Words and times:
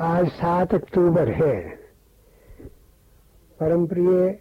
आज 0.00 0.28
सात 0.28 0.74
अक्टूबर 0.74 1.28
है। 1.28 1.68
परम 3.60 3.86
प्रिय 3.86 4.38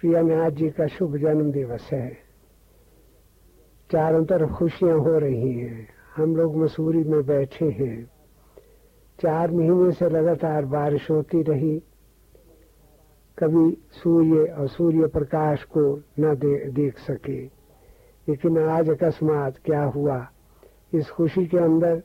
प्रियानाथ 0.00 0.50
जी 0.50 0.70
का 0.70 0.86
शुभ 0.86 1.16
जन्म 1.16 1.52
दिवस 1.52 1.88
है। 1.92 2.18
चारों 3.92 4.24
तरफ़ 4.24 4.50
खुशियाँ 4.50 4.98
हो 4.98 5.18
रही 5.18 5.60
हैं। 5.60 5.88
हम 6.16 6.36
लोग 6.36 6.56
मसूरी 6.56 7.04
में 7.04 7.26
बैठे 7.26 7.70
हैं। 7.70 8.10
चार 9.22 9.50
महीने 9.50 9.92
से 9.92 10.10
लगातार 10.10 10.64
बारिश 10.64 11.10
होती 11.10 11.42
रही। 11.42 11.82
कभी 13.38 13.78
सूर्य 13.92 14.52
और 14.52 14.68
सूर्य 14.68 15.06
प्रकाश 15.06 15.64
को 15.64 16.02
न 16.20 16.34
दे, 16.34 16.70
देख 16.70 16.98
सके। 16.98 17.44
लेकिन 18.28 18.58
आज 18.58 18.90
अकस्मात 18.90 19.56
क्या 19.64 19.84
हुआ? 19.84 20.28
इस 20.94 21.10
खुशी 21.10 21.46
के 21.46 21.58
अंदर 21.58 22.00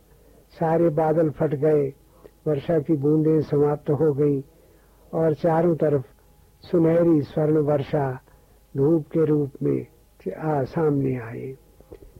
सारे 0.51 0.89
बादल 0.89 1.29
फट 1.29 1.55
गए। 1.55 1.93
वर्षा 2.47 2.79
की 2.79 2.93
बूंदें 2.93 3.41
समाप्त 3.41 3.89
हो 3.89 4.13
गई 4.13 4.43
और 5.13 5.33
चारों 5.33 5.75
तरफ़ 5.75 6.05
सुनहरी 6.61 7.21
स्वर्ण 7.21 7.57
वर्षा 7.57 8.19
धूप 8.77 9.07
के 9.07 9.25
रूप 9.25 9.51
में 9.63 9.87
आ, 10.37 10.63
सामने 10.63 11.15
आई। 11.15 11.57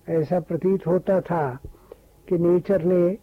ऐसा 0.10 0.40
प्रतीत 0.40 0.88
होता 0.88 1.22
था 1.22 1.60
कि 2.30 2.38
नेचर 2.38 2.84
ने 2.84 3.18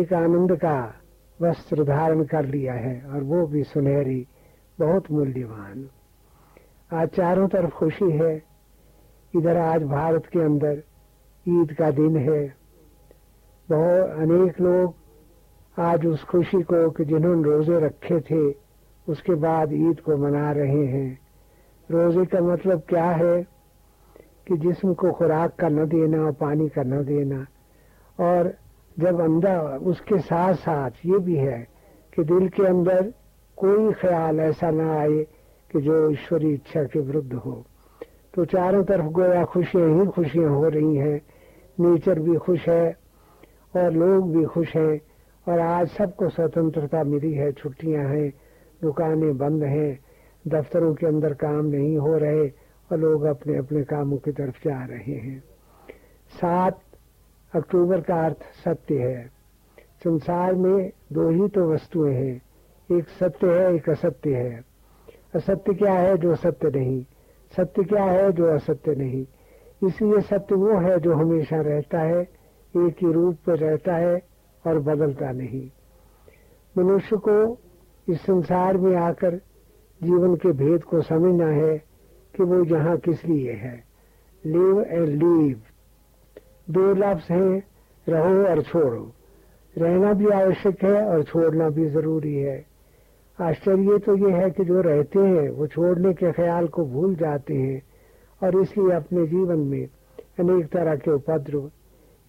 एक 0.00 0.12
आनंद 0.12 0.56
का 0.56 0.94
वस्त्र 1.42 1.84
धारण 1.84 2.24
कर 2.24 2.44
लिया 2.44 2.74
है 2.74 3.02
और 3.10 3.22
वो 3.22 3.46
भी 3.46 3.62
सुनहरी 3.62 4.26
बहुत 4.78 5.10
मूल्यवान। 5.12 5.88
आज 6.92 7.08
चारों 7.08 7.48
तरफ़ 7.48 7.70
खुशी 7.70 8.10
है। 8.10 8.42
इधर 9.36 9.56
आज 9.56 9.82
भारत 9.82 10.26
के 10.26 10.40
अंदर 10.40 10.82
ईद 11.48 11.72
का 11.72 11.90
दिन 11.90 12.16
है। 12.16 12.54
बहुत 13.70 14.10
अनेक 14.10 14.60
लोग 14.60 14.94
आज 15.78 16.06
उस 16.06 16.24
खुशी 16.24 16.62
को 16.62 16.90
कि 16.90 17.04
जिन्होंने 17.04 17.42
रोज़े 17.42 17.80
रखे 17.80 18.20
थे, 18.20 18.56
उसके 19.08 19.34
बाद 19.34 19.72
ईद 19.72 20.00
को 20.00 20.16
मना 20.16 20.52
रहे 20.52 20.86
हैं। 20.86 21.18
रोज़े 21.90 22.26
का 22.26 22.40
मतलब 22.40 22.82
क्या 22.88 23.10
है? 23.10 23.42
कि 24.46 24.56
जिस्म 24.56 24.94
को 24.94 25.12
खुराक 25.12 25.56
का 25.60 25.68
न 25.68 25.86
देना 25.86 26.24
और 26.24 26.32
पानी 26.32 26.68
का 26.68 26.82
न 26.82 27.04
देना। 27.04 27.46
और 28.20 28.54
जब 28.98 29.20
अंदर 29.20 29.58
उसके 29.60 30.18
साथ 30.18 30.54
साथ 30.54 30.90
ये 30.90 31.18
भी 31.18 31.36
है 31.36 31.68
कि 32.14 32.24
दिल 32.24 32.48
के 32.48 32.66
अंदर 32.66 33.12
कोई 33.56 33.92
ख्याल 33.92 34.40
ऐसा 34.40 34.70
ना 34.70 35.00
आए 35.00 35.26
कि 35.72 35.80
जो 35.80 36.10
ईश्वरी 36.10 36.54
इच्छा 36.54 36.84
के 36.84 37.00
विरुद्ध 37.00 37.32
हो। 37.32 37.64
तो 38.34 38.44
चारों 38.44 38.84
तरफ़ 38.84 39.06
गोया 39.06 39.44
खुशियाँ 39.44 40.00
ही 40.00 40.06
खुशियाँ 40.06 40.50
हो 40.50 40.68
रही 40.68 40.96
हैं। 40.96 41.22
नेचर 41.80 42.18
भी 42.18 42.36
खुश 42.36 42.68
है 42.68 42.96
और 43.76 43.92
लोग 43.92 44.36
भी 44.36 44.44
खुश 44.44 44.76
हैं। 44.76 45.00
और 45.48 45.60
आज 45.60 45.88
सबको 45.88 46.28
स्वतंत्रता 46.28 47.04
मिली 47.04 47.32
है, 47.32 47.52
छुट्टियाँ 47.52 48.04
हैं, 48.04 48.32
दुकानें 48.82 49.38
बंद 49.38 49.64
हैं, 49.64 49.98
दफ्तरों 50.48 50.94
के 50.94 51.06
अंदर 51.06 51.34
काम 51.34 51.66
नहीं 51.66 51.98
हो 51.98 52.18
रहे 52.18 52.48
और 52.92 52.98
लोग 52.98 53.22
अपने 53.22 53.56
अपने 53.56 53.84
कामों 53.84 54.16
की 54.16 54.32
तरफ़ 54.32 54.68
जा 54.68 54.84
रहे 54.84 55.12
हैं। 55.12 55.44
सात 56.28 56.80
अक्टूबर 57.54 58.00
का 58.00 58.24
अर्थ 58.24 58.42
सत्य 58.64 58.98
है। 58.98 59.30
संसार 60.04 60.54
में 60.54 60.90
दो 61.12 61.30
ही 61.30 61.48
तो 61.48 61.72
वस्तुएँ 61.72 62.14
हैं, 62.14 62.42
एक 62.98 63.08
सत्य 63.08 63.46
है, 63.46 63.74
एक 63.74 63.90
असत्य 63.90 64.34
है। 64.34 64.64
असत्य 65.34 65.74
क्या 65.74 65.94
है 65.94 66.18
जो 66.18 66.34
सत्य 66.34 66.70
नहीं? 66.70 67.04
सत्य 67.56 67.82
क्या 67.82 68.04
है 68.04 68.32
जो 68.32 68.46
असत्य 68.46 68.94
नहीं? 68.94 69.26
इसलिए 69.88 70.20
सत्य 70.20 70.54
वो 70.54 70.78
है 70.78 71.00
जो 71.00 71.14
हमेशा 71.14 71.60
रहता 71.60 72.00
है, 72.00 72.22
एक 72.76 72.96
ही 73.02 73.12
रूप 73.12 73.36
में 73.48 73.56
रहता 73.56 73.96
है 73.96 74.37
और 74.66 74.78
बदलता 74.78 75.30
नहीं। 75.32 75.70
मनुष्य 76.78 77.16
को 77.16 77.58
इस 78.08 78.20
संसार 78.20 78.76
में 78.76 78.96
आकर 78.96 79.36
जीवन 80.00 80.34
के 80.36 80.52
भेद 80.52 80.84
को 80.84 81.02
समझना 81.02 81.46
है 81.46 81.78
कि 82.34 82.42
वो 82.42 82.64
यहाँ 82.64 82.96
किस 82.96 83.24
लिए 83.24 83.52
है। 83.52 83.84
लिव 84.46 84.80
एंड 84.80 85.08
लीव 85.08 85.60
दो 86.70 86.92
लफ्ज 86.94 87.30
हैं, 87.30 87.62
रहो 88.08 88.44
और 88.46 88.62
छोड़ो। 88.62 89.12
रहना 89.78 90.12
भी 90.12 90.28
आवश्यक 90.28 90.84
है 90.84 91.06
और 91.08 91.22
छोड़ना 91.22 91.68
भी 91.70 91.88
ज़रूरी 91.88 92.34
है। 92.34 92.66
आश्चर्य 93.38 93.98
तो 93.98 94.16
ये 94.16 94.32
है 94.32 94.50
कि 94.50 94.64
जो 94.64 94.80
रहते 94.80 95.18
हैं, 95.18 95.48
वो 95.50 95.66
छोड़ने 95.66 96.12
के 96.14 96.32
ख्याल 96.32 96.68
को 96.68 96.84
भूल 96.84 97.14
जाते 97.16 97.54
हैं 97.54 97.82
और 98.42 98.60
इसलिए 98.60 98.90
अपने 98.90 99.26
जीवन 99.26 99.58
में 99.58 99.88
अनेक 100.40 100.66
तरह 100.66 100.96
के 100.96 101.10
उपद्रव, 101.10 101.70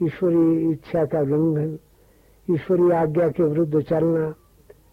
ईश्वरीय 0.03 0.71
इच्छा 0.71 1.05
का 1.05 1.19
उल्लंघन 1.19 1.77
ईश्वरीय 2.51 2.93
आज्ञा 2.93 3.27
के 3.29 3.43
विरुद्ध 3.43 3.79
चलना 3.81 4.35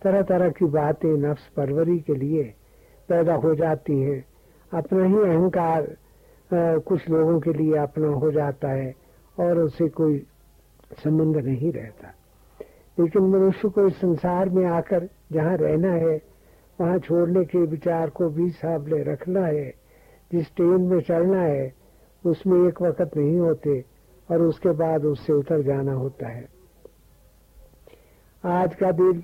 तरह 0.02 0.22
तरह 0.22 0.48
की 0.48 0.64
बातें 0.64 1.10
नफ्स 1.10 1.46
परवरी 1.56 1.98
के 1.98 2.14
लिए 2.14 2.42
पैदा 3.08 3.34
हो 3.34 3.54
जाती 3.54 4.00
हैं। 4.00 4.24
अपना 4.74 5.04
ही 5.04 5.14
अहंकार 5.14 5.96
कुछ 6.78 7.10
लोगों 7.10 7.40
के 7.40 7.52
लिए 7.52 7.76
अपना 7.76 8.08
हो 8.08 8.30
जाता 8.32 8.68
है 8.68 8.94
और 9.40 9.58
उसे 9.58 9.88
कोई 9.88 10.18
संबंध 11.04 11.36
नहीं 11.36 11.72
रहता। 11.72 12.08
लेकिन 12.98 13.22
मनुष्य 13.22 13.68
को 13.68 13.86
इस 13.86 13.96
संसार 13.96 14.48
में 14.48 14.64
आकर 14.66 15.08
जहाँ 15.32 15.56
रहना 15.56 15.92
है, 15.92 16.22
वहाँ 16.80 16.98
छोड़ने 16.98 17.44
के 17.44 17.58
विचार 17.58 18.10
को 18.10 18.28
भी 18.28 18.50
सामने 18.50 19.02
रखना 19.02 19.46
है, 19.46 19.74
जिस 20.32 20.54
ट्रेन 20.56 20.80
में 20.82 21.00
चलना 21.00 21.40
है, 21.40 21.72
उसमें 22.26 22.68
एक 22.68 22.82
वक्त 22.82 23.16
नहीं 23.16 23.38
होते 23.38 23.84
और 24.30 24.42
उसके 24.42 24.70
बाद 24.70 25.04
उससे 25.04 25.32
उतर 25.32 25.62
जाना 25.62 25.92
होता 25.92 26.28
है। 26.28 26.55
आज 28.46 28.74
का 28.74 28.90
दिन 28.92 29.22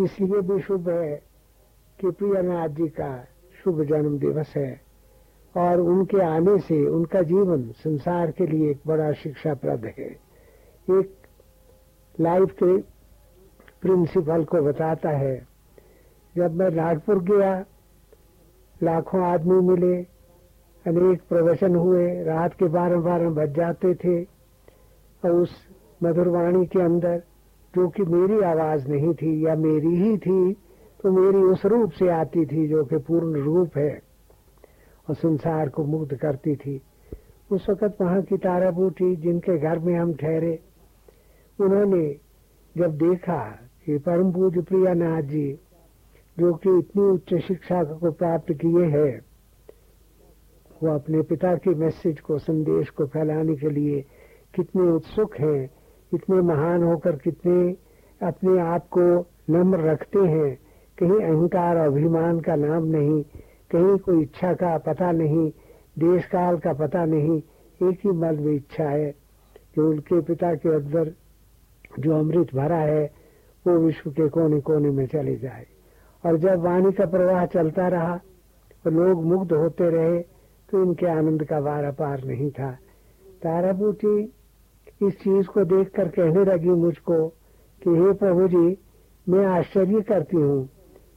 इसलिए 0.00 0.40
भी 0.40 0.60
शुभ 0.62 0.88
है 0.88 1.14
कि 1.98 2.10
प्रियनाथ 2.10 2.68
जी 2.68 2.88
का 2.88 3.08
शुभ 3.64 3.82
जन्म 3.82 4.18
दिवस 4.18 4.52
है 4.56 4.80
और 5.54 5.80
उनके 5.80 6.22
आने 6.22 6.58
से 6.58 6.86
उनका 6.86 7.22
जीवन 7.22 7.62
संसार 7.72 8.30
के 8.30 8.46
लिए 8.46 8.70
एक 8.70 8.80
बड़ा 8.86 9.12
शिक्षाप्रद 9.12 9.84
है। 9.98 10.06
एक 10.90 11.12
लाइफ 12.20 12.52
के 12.52 12.76
प्रिंसिपल 13.80 14.44
को 14.44 14.62
बताता 14.62 15.10
है, 15.10 15.36
जब 16.34 16.54
मैं 16.54 16.70
नागपुर 16.70 17.22
गया, 17.22 17.64
लाखों 18.82 19.22
आदमी 19.24 19.60
मिले, 19.68 19.96
अनेक 20.84 21.22
प्रवचन 21.28 21.76
हुए, 21.76 22.24
रात 22.24 22.54
के 22.54 22.68
बारह 22.68 23.00
बारह 23.00 23.30
बज 23.30 23.54
जाते 23.54 23.94
थे, 23.94 24.22
और 25.22 25.30
उस 25.30 25.54
मधुरवाणी 26.02 26.66
के 26.66 26.82
अंदर 26.82 27.22
जो 27.76 27.88
कि 27.88 28.02
मेरी 28.04 28.40
आवाज़ 28.44 28.88
नहीं 28.88 29.12
थी 29.14 29.46
या 29.46 29.54
मेरी 29.56 29.94
ही 29.96 30.16
थी 30.18 30.52
तो 31.00 31.10
मेरी 31.12 31.42
उस 31.44 31.64
रूप 31.66 31.90
से 31.90 32.08
आती 32.08 32.44
थी 32.46 32.66
जो 32.68 32.84
कि 32.84 32.98
पूर्ण 32.98 33.42
रूप 33.42 33.76
है 33.76 33.92
और 35.08 35.14
संसार 35.14 35.68
को 35.68 35.84
मुक्त 35.84 36.14
करती 36.14 36.54
थी। 36.56 36.80
उस 37.52 37.66
वक्त 37.70 38.00
वहाँ 38.00 38.22
की 38.22 38.36
तारा 38.36 38.70
बूटी 38.70 39.14
जिनके 39.16 39.58
घर 39.58 39.78
में 39.78 39.94
हम 39.94 40.14
ठहरे, 40.14 40.58
उन्होंने 41.58 42.06
जब 42.76 42.96
देखा 42.98 43.38
कि 43.86 43.98
परम 43.98 44.32
पूज्य 44.32 44.62
प्रियानाथ 44.62 45.22
जी, 45.22 45.52
जो 46.36 46.52
कि 46.54 46.78
इतनी 46.78 47.02
उच्च 47.04 47.34
शिक्षा 47.46 47.82
को 47.84 48.10
प्राप्त 48.12 48.52
किए 48.52 48.86
हैं, 48.88 49.20
वो 50.82 50.94
अपने 50.94 51.22
पिता 51.22 51.54
के 51.56 51.74
मैसेज 51.74 52.20
को, 52.20 52.38
संदेश 52.38 52.90
को 52.90 53.06
फैलाने 53.06 53.54
के 53.56 53.70
लिए 53.70 54.00
कितने 54.54 54.90
उत्सुक 54.90 55.36
हैं 55.36 55.68
इतने 56.12 56.40
महान 56.42 56.82
होकर 56.82 57.16
कितने 57.16 57.70
अपने 58.20 58.58
आप 58.60 58.86
को 58.88 59.06
नम्र 59.50 59.80
रखते 59.80 60.18
हैं। 60.20 60.54
कहीं 60.98 61.20
अहंकार 61.22 61.76
अभिमान 61.76 62.40
का 62.40 62.54
नाम 62.56 62.84
नहीं, 62.86 63.22
कहीं 63.70 63.96
कोई 63.98 64.22
इच्छा 64.22 64.52
का 64.54 64.76
पता 64.78 65.10
नहीं 65.12 65.50
देश 65.98 66.24
काल 66.26 66.58
का 66.58 66.72
पता 66.74 67.04
नहीं, 67.04 67.36
एक 67.80 67.98
ही 68.04 68.10
मन 68.10 68.38
में 68.40 68.54
इच्छा 68.54 68.84
है 68.84 69.10
कि 69.74 69.80
उनके 69.80 70.20
पिता 70.22 70.54
के 70.54 70.74
अंदर 70.74 71.12
जो 72.00 72.18
अमृत 72.18 72.54
भरा 72.54 72.78
है, 72.78 73.04
वो 73.64 73.76
विश्व 73.78 74.10
के 74.10 74.28
कोने 74.28 74.60
कोने 74.60 74.90
में 74.90 75.06
चले 75.06 75.36
जाए। 75.36 75.66
और 76.24 76.36
जब 76.38 76.62
वाणी 76.62 76.92
का 76.92 77.06
प्रवाह 77.06 77.44
चलता 77.46 77.88
रहा 77.88 78.14
और 78.84 78.92
लोग 78.92 79.24
मुग्ध 79.24 79.52
होते 79.52 79.90
रहे 79.90 80.18
तो 80.68 80.82
इनके 80.82 81.06
आनंद 81.08 81.44
का 81.44 81.58
वार 81.58 81.90
पार 81.92 82.24
नहीं 82.24 82.50
था। 82.50 82.70
ताराबूटी 83.42 84.22
इस 85.00 85.14
चीज़ 85.14 85.46
को 85.46 85.64
देख 85.66 85.88
कर 85.96 86.08
कहने 86.08 86.44
लगी 86.44 86.70
मुझको 86.80 87.26
कि 87.82 87.90
हे 87.90 88.12
प्रभु 88.14 88.48
जी 88.48 88.66
मैं 89.26 89.44
आश्चर्य 89.46 90.00
करती 90.02 90.36
हूँ 90.36 90.68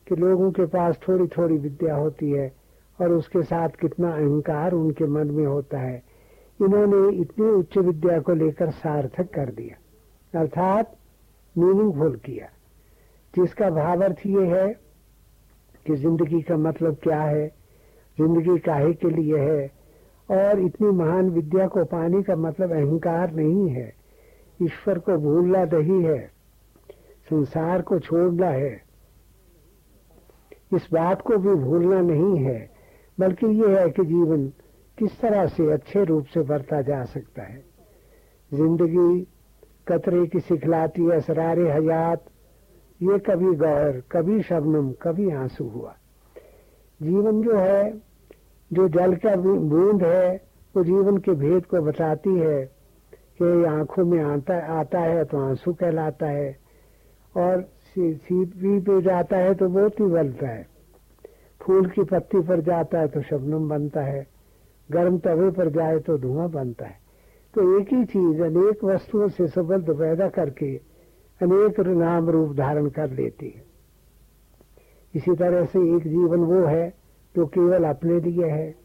कि 0.07 0.15
लोगों 0.15 0.51
के 0.51 0.65
पास 0.67 0.99
थोड़ी 1.07 1.27
थोड़ी 1.27 1.57
विद्या 1.57 1.95
होती 1.95 2.31
है 2.31 2.51
और 2.99 3.11
उसके 3.13 3.41
साथ 3.43 3.69
कितना 3.81 4.11
अहंकार 4.11 4.73
उनके 4.73 5.05
मन 5.07 5.31
में 5.31 5.45
होता 5.45 5.79
है। 5.79 6.01
इन्होंने 6.59 7.17
इतनी 7.21 7.49
उच्च 7.49 7.77
विद्या 7.79 8.19
को 8.19 8.33
लेकर 8.35 8.69
सार्थक 8.73 9.29
कर 9.33 9.51
दिया, 9.51 9.75
अर्थात 10.33 10.95
मीनिंगफुल 11.55 12.15
किया। 12.25 12.47
जिसका 13.33 13.69
भावार्थ 13.69 14.25
ये 14.27 14.45
है 14.47 14.67
कि 15.85 15.95
ज़िंदगी 15.95 16.41
का 16.41 16.57
मतलब 16.59 16.95
क्या 17.03 17.21
है, 17.21 17.47
ज़िंदगी 18.17 18.57
काहे 18.59 18.93
के 18.93 19.09
लिए 19.11 19.39
है 19.39 19.76
और 20.31 20.59
इतनी 20.59 20.87
महान 20.87 21.29
विद्या 21.29 21.67
को 21.67 21.85
पाने 21.85 22.23
का 22.23 22.35
मतलब 22.35 22.71
अहंकार 22.71 23.33
नहीं 23.33 23.69
है। 23.69 23.93
ईश्वर 24.61 24.99
को 24.99 25.17
भूलना 25.17 25.63
नहीं 25.65 26.03
है। 26.03 26.31
संसार 27.29 27.81
को 27.81 27.99
छोड़ना 27.99 28.47
है। 28.47 28.81
इस 30.73 30.87
बात 30.93 31.21
को 31.21 31.37
भी 31.37 31.53
भूलना 31.55 32.01
नहीं 32.01 32.37
है, 32.37 32.69
बल्कि 33.19 33.47
ये 33.47 33.79
है 33.79 33.89
कि 33.89 34.05
जीवन 34.05 34.47
किस 34.97 35.19
तरह 35.21 35.47
से 35.47 35.71
अच्छे 35.71 36.03
रूप 36.03 36.25
से 36.25 36.41
बरता 36.41 36.81
जा 36.81 37.03
सकता 37.05 37.43
है। 37.43 37.63
ज़िंदगी, 38.53 39.27
कतरे 39.87 40.25
की 40.27 40.39
सिखलाती 40.39 41.11
असरारे 41.11 41.71
हयात, 41.71 42.25
ये 43.01 43.19
कभी 43.19 43.55
गौर, 43.55 44.03
कभी 44.11 44.41
शबनम, 44.41 44.91
कभी 44.91 45.29
आँसू 45.31 45.67
हुआ। 45.69 45.95
जीवन 47.01 47.41
जो 47.41 47.55
है 47.55 48.06
जो 48.71 48.87
जल 48.89 49.15
का 49.15 49.35
बूंद 49.35 50.03
है, 50.03 50.35
वो 50.75 50.83
जीवन 50.83 51.17
के 51.17 51.31
भेद 51.33 51.65
को 51.65 51.81
बताती 51.81 52.33
है 52.35 52.63
कि 53.37 53.63
आँखों 53.65 54.05
में 54.05 54.19
आता 54.21 54.57
आता 54.79 54.99
है 54.99 55.23
तो 55.25 55.37
आँसू 55.39 55.73
कहलाता 55.73 56.27
है 56.27 56.57
और 57.35 57.61
सीपी 57.87 58.79
पे 58.79 59.01
जाता 59.01 59.37
है 59.37 59.53
तो 59.53 59.67
बहुत 59.69 59.99
ही 59.99 60.05
बनता 60.07 60.47
है। 60.47 60.65
फूल 61.61 61.89
की 61.89 62.03
पत्ती 62.03 62.41
पर 62.41 62.61
जाता 62.61 62.99
है 62.99 63.07
तो 63.07 63.21
शबनम 63.21 63.67
बनता 63.69 64.01
है, 64.01 64.25
गर्म 64.89 65.17
तवे 65.19 65.49
पर 65.51 65.69
जाए 65.69 65.99
तो 65.99 66.17
धुआँ 66.17 66.49
बनता 66.49 66.85
है। 66.85 66.99
तो 67.53 67.79
एक 67.79 67.93
ही 67.93 68.03
चीज़ 68.05 68.41
अनेक 68.43 68.83
वस्तुओं 68.83 69.27
से 69.29 69.47
संबंध 69.47 69.89
पैदा 69.91 70.27
करके 70.29 70.75
अनेक 71.41 71.79
नाम 71.79 72.29
रूप 72.29 72.55
धारण 72.55 72.89
कर 72.89 73.11
लेती 73.11 73.47
है। 73.47 73.63
इसी 75.13 75.35
तरह 75.35 75.65
से 75.65 75.79
एक 75.95 76.07
जीवन 76.07 76.39
वो 76.45 76.65
है 76.65 76.93
जो 77.37 77.45
केवल 77.45 77.83
अपने 77.83 78.19
लिए 78.19 78.45
है। 78.45 78.75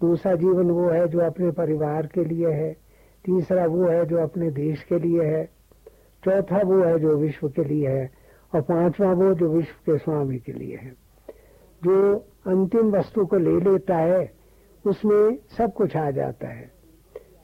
दूसरा 0.00 0.34
जीवन 0.34 0.70
वो 0.70 0.88
है 0.88 1.08
जो 1.08 1.18
अपने 1.18 1.50
परिवार 1.50 2.06
के 2.06 2.24
लिए 2.24 2.48
है। 2.48 2.72
तीसरा 3.24 3.66
वो 3.66 3.84
है 3.84 4.06
जो 4.06 4.16
अपने 4.16 4.50
देश 4.50 4.82
के 4.82 4.98
लिए 4.98 5.22
है। 5.22 5.44
चौथा 6.24 6.62
वो 6.62 6.84
है 6.84 6.98
जो 6.98 7.16
विश्व 7.16 7.48
के 7.48 7.64
लिए 7.64 7.88
है। 7.88 8.10
और 8.54 8.60
पांचवा 8.60 9.12
वो 9.12 9.34
जो 9.34 9.48
विश्व 9.48 9.92
के 9.92 9.98
स्वामी 9.98 10.38
के 10.38 10.52
लिए 10.52 10.76
है। 10.76 10.92
जो 11.84 12.14
अंतिम 12.46 12.90
वस्तु 12.90 13.26
को 13.26 13.36
ले 13.36 13.70
लेता 13.70 13.96
है, 13.96 14.32
उसमें 14.86 15.38
सब 15.58 15.72
कुछ 15.72 15.96
आ 15.96 16.10
जाता 16.10 16.48
है। 16.48 16.70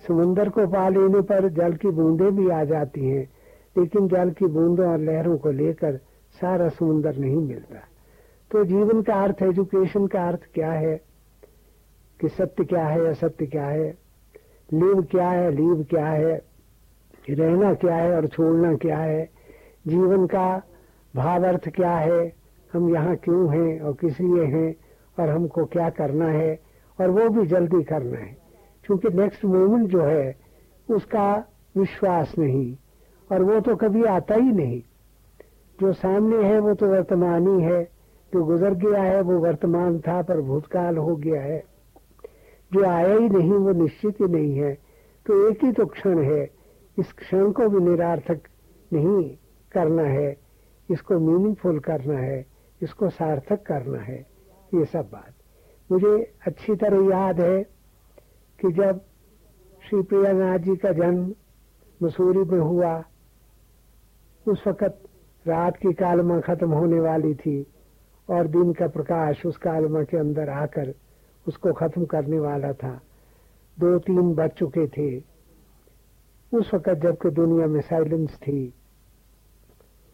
समुन्दर 0.08 0.48
को 0.48 0.66
पा 0.66 0.88
लेने 0.88 1.20
पर 1.20 1.48
जल 1.48 1.72
की 1.72 1.88
बूंदें 1.88 2.36
भी 2.36 2.48
आ 2.48 2.64
जाती 2.64 3.08
हैं, 3.08 3.30
लेकिन 3.78 4.08
जल 4.08 4.30
की 4.30 4.46
बूंदों 4.46 4.86
और 4.88 4.98
लहरों 4.98 5.38
को 5.38 5.50
लेकर 5.50 5.96
सारा 6.32 6.68
समुन्दर 6.68 7.16
नहीं 7.16 7.36
मिलता। 7.36 7.88
तो 8.50 8.64
जीवन 8.64 9.02
का 9.02 9.14
अर्थ 9.14 9.42
एजुकेशन 9.42 10.06
का 10.06 10.28
अर्थ 10.28 10.40
क्या 10.54 10.72
है? 10.72 11.00
कि 12.20 12.28
सत्य 12.28 12.64
क्या 12.64 12.86
है, 12.86 13.06
असत्य 13.06 13.46
क्या 13.46 13.66
है? 13.66 13.98
लिव 14.72 15.02
क्या 15.02 15.30
है, 15.30 15.50
लीव 15.50 15.86
क्या 15.90 16.08
है? 16.08 16.42
रहना 17.30 17.74
क्या 17.74 17.96
है 17.96 18.16
और 18.16 18.26
छोड़ना 18.26 18.74
क्या 18.74 18.98
है? 18.98 19.30
जीवन 19.86 20.26
का 20.26 20.62
भाव 21.16 21.44
अर्थ 21.44 21.68
क्या 21.68 21.98
है? 21.98 22.32
हम 22.72 22.94
यहाँ 22.94 23.16
क्यों 23.16 23.56
हैं 23.56 23.80
और 23.80 23.92
किस 23.92 24.20
लिए 24.20 24.44
हैं? 24.44 24.76
और 25.20 25.28
हमको 25.28 25.64
क्या 25.64 25.90
करना 25.90 26.28
है? 26.28 26.60
और 27.00 27.10
वो 27.10 27.28
भी 27.28 27.46
जल्दी 27.46 27.82
करना 27.82 28.18
है। 28.18 28.36
क्योंकि 28.84 29.08
नेक्स्ट 29.08 29.44
मोमेंट 29.44 29.90
जो 29.90 30.00
है, 30.00 30.36
उसका 30.90 31.44
विश्वास 31.76 32.34
नहीं। 32.38 32.76
और 33.32 33.42
वो 33.42 33.60
तो 33.60 33.76
कभी 33.76 34.04
आता 34.04 34.34
ही 34.34 34.52
नहीं। 34.52 34.82
जो 35.80 35.92
सामने 35.92 36.48
है, 36.48 36.58
वो 36.58 36.74
तो 36.74 36.86
वर्तमान 36.86 37.56
ही 37.56 37.64
है। 37.64 37.95
जो 38.36 38.44
गुजर 38.44 38.74
गया 38.74 39.02
है, 39.02 39.20
वो 39.20 39.38
वर्तमान 39.38 39.98
था, 40.00 40.22
पर 40.22 40.40
भूतकाल 40.40 40.96
हो 40.96 41.16
गया 41.16 41.42
है। 41.42 41.64
जो 42.72 42.84
आया 42.84 43.14
ही 43.14 43.28
नहीं, 43.28 43.52
वो 43.52 43.72
निश्चित 43.72 44.14
ही 44.20 44.28
नहीं 44.28 44.54
है। 44.58 44.74
तो 45.26 45.50
एक 45.50 45.64
ही 45.64 45.72
तो 45.72 45.86
क्षण 45.86 46.22
है। 46.22 46.50
इस 46.98 47.12
क्षण 47.12 47.52
को 47.52 47.68
भी 47.68 47.90
निरार्थक 47.90 48.40
नहीं 48.92 49.38
करना 49.72 50.02
है। 50.02 50.36
इसको 50.90 51.18
मीनिंगफुल 51.18 51.78
करना 51.78 52.18
है। 52.18 52.46
इसको 52.82 53.08
सार्थक 53.08 53.62
करना 53.62 53.98
है। 53.98 54.26
ये 54.74 54.84
सब 54.84 55.08
बात। 55.12 55.34
मुझे 55.92 56.34
अच्छी 56.46 56.74
तरह 56.74 57.10
याद 57.10 57.40
है 57.40 57.62
कि 58.60 58.72
जब 58.72 59.00
श्री 59.88 60.02
प्रियानाथ 60.02 60.58
जी 60.58 60.76
का 60.76 60.92
जन्म 60.92 61.34
मसूरी 62.02 62.38
में 62.38 62.60
हुआ, 62.60 63.04
उस 64.48 64.66
वक़्त 64.66 65.02
रात 65.46 65.76
की 65.76 65.92
कालमा 65.92 66.40
खत्म 66.40 66.72
होने 66.72 67.00
वाली 67.00 67.34
थी। 67.34 67.66
और 68.28 68.46
दिन 68.48 68.72
का 68.72 68.86
प्रकाश 68.88 69.44
उस 69.46 69.56
कालमा 69.56 70.02
के 70.02 70.16
अंदर 70.18 70.48
आकर 70.50 70.94
उसको 71.46 71.72
खत्म 71.74 72.04
करने 72.06 72.38
वाला 72.38 72.72
था। 72.74 72.94
दो 73.78 73.98
तीन 73.98 74.34
बज 74.34 74.50
चुके 74.50 74.86
थे। 74.88 75.16
उस 76.52 76.70
वक़्त 76.74 76.98
जबकि 77.02 77.30
दुनिया 77.32 77.66
में 77.66 77.80
साइलेंस 77.82 78.36
थी, 78.38 78.72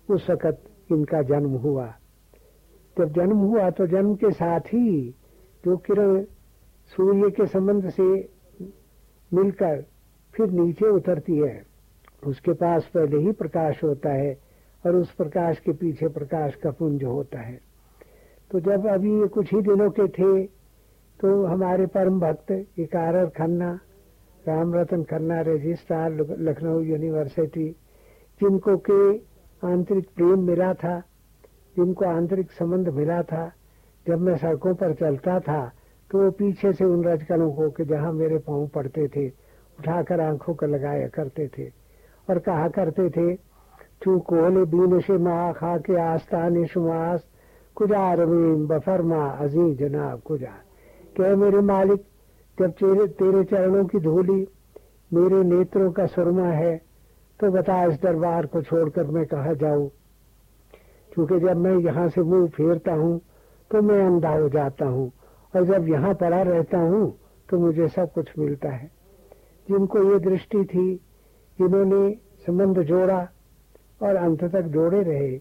उस 0.09 0.31
वक़्त 0.31 0.93
इनका 0.93 1.23
जन्म 1.25 1.56
हुआ। 1.59 1.87
जब 2.97 3.12
जन्म 3.12 3.38
हुआ 3.38 3.70
तो 3.70 3.87
जन्म 3.87 4.14
के 4.14 4.31
साथ 4.32 4.61
ही 4.69 5.11
जो 5.64 5.76
किरण 5.79 6.23
सूर्य 6.93 7.31
के 7.31 7.47
संबंध 7.49 7.88
से 7.91 8.09
मिलकर 9.32 9.82
फिर 10.35 10.50
नीचे 10.50 10.88
उतरती 10.88 11.37
है, 11.38 11.62
उसके 12.23 12.53
पास 12.55 12.91
पहले 12.94 13.19
ही 13.19 13.32
प्रकाश 13.35 13.82
होता 13.85 14.12
है 14.12 14.38
और 14.85 14.97
उस 14.97 15.12
प्रकाश 15.12 15.59
के 15.59 15.73
पीछे 15.73 16.09
प्रकाश 16.11 16.55
का 16.55 16.70
पुंज 16.70 17.05
होता 17.05 17.41
है। 17.41 17.61
तो 18.52 18.60
जब 18.60 18.87
अभी 18.87 19.28
कुछ 19.28 19.52
ही 19.54 19.60
दिनों 19.62 19.88
के 19.90 20.06
थे 20.08 20.44
तो 21.20 21.28
हमारे 21.46 21.87
परम 21.87 22.19
भक्त 22.20 22.50
इकारर 22.78 23.26
खन्ना 23.37 23.70
राम 24.44 24.75
रतन 24.75 25.02
खन्ना 25.10 25.40
रजिस्ट्रार 25.46 26.12
लखनऊ 26.40 26.81
यूनिवर्सिटी 26.82 27.69
जिनको 28.40 28.76
के 28.90 29.00
आंतरिक 29.62 30.08
प्रेम 30.16 30.43
मिला 30.43 30.72
था, 30.75 30.99
जिनको 31.76 32.04
आंतरिक 32.06 32.50
संबंध 32.52 32.88
मिला 32.88 33.22
था, 33.22 33.46
जब 34.06 34.20
मैं 34.20 34.37
सड़कों 34.37 34.75
पर 34.75 34.94
चलता 34.94 35.38
था 35.40 35.60
तो 36.10 36.22
वो 36.22 36.31
पीछे 36.37 36.72
से 36.72 36.84
उन 36.84 37.04
रजकलों 37.04 37.50
को 37.52 37.70
कि 37.70 37.84
जहाँ 37.84 38.12
मेरे 38.12 38.38
पाँव 38.38 38.66
पड़ते 38.75 39.08
थे, 39.08 39.28
उठाकर 39.78 40.20
आँखों 40.20 40.54
को 40.54 40.66
लगाया 40.66 41.08
करते 41.08 41.49
थे 41.49 41.69
और 42.28 42.38
कहा 42.40 42.69
करते 42.69 43.08
थे, 43.10 43.34
तू 43.34 44.19
कोहले 44.20 44.64
बीन 44.69 45.00
से 45.00 45.19
माँ 45.19 45.52
खा 45.54 45.76
के 45.78 46.00
आस्तान 46.02 46.64
शुमास 46.66 47.25
कुजा 47.77 48.13
रवीम 48.15 48.67
बफरमा 48.67 49.25
अजी 49.41 49.75
जनाब 49.75 50.21
कुजा 50.21 50.53
क्या 51.17 51.35
मेरे 51.37 51.61
मालिक, 51.63 52.01
जब 52.59 52.71
तेरे 52.73 53.07
तेरे 53.17 53.43
चरणों 53.45 53.85
की 53.85 53.99
धूली 54.01 54.47
मेरे 55.11 55.43
नेत्रों 55.45 55.91
का 55.93 56.07
सुरमा 56.07 56.49
है 56.49 56.77
तो 57.41 57.51
बता 57.51 57.83
इस 57.85 57.99
दरबार 58.03 58.47
को 58.47 58.63
छोड़कर 58.63 59.07
मैं 59.07 59.25
कहा 59.27 59.53
जाऊँ? 59.55 59.89
क्योंकि 61.13 61.39
जब 61.41 61.57
मैं 61.57 61.77
यहाँ 61.81 62.09
से 62.09 62.23
मुँह 62.23 62.47
फेरता 62.51 62.93
हूँ 62.95 63.21
तो 63.71 63.83
मैं 63.83 64.00
अंधा 64.07 64.31
हो 64.31 64.49
जाता 64.49 64.87
हूँ, 64.87 65.11
और 65.55 65.64
जब 65.67 65.88
यहाँ 65.88 66.14
पड़ा 66.14 66.43
रहता 66.43 66.79
हूँ 66.81 67.05
तो 67.49 67.59
मुझे 67.59 67.88
सब 67.88 68.12
कुछ 68.12 68.38
मिलता 68.38 68.71
है। 68.71 68.91
जिनको 69.67 70.02
ये 70.12 70.19
दृष्टि 70.21 70.64
थी, 70.64 70.95
जिन्होंने 71.59 72.11
संबंध 72.47 72.83
जोड़ा 72.85 73.21
और 74.02 74.17
अंत 74.17 74.45
तक 74.47 74.62
जोड़े 74.73 75.02
रहे, 75.02 75.37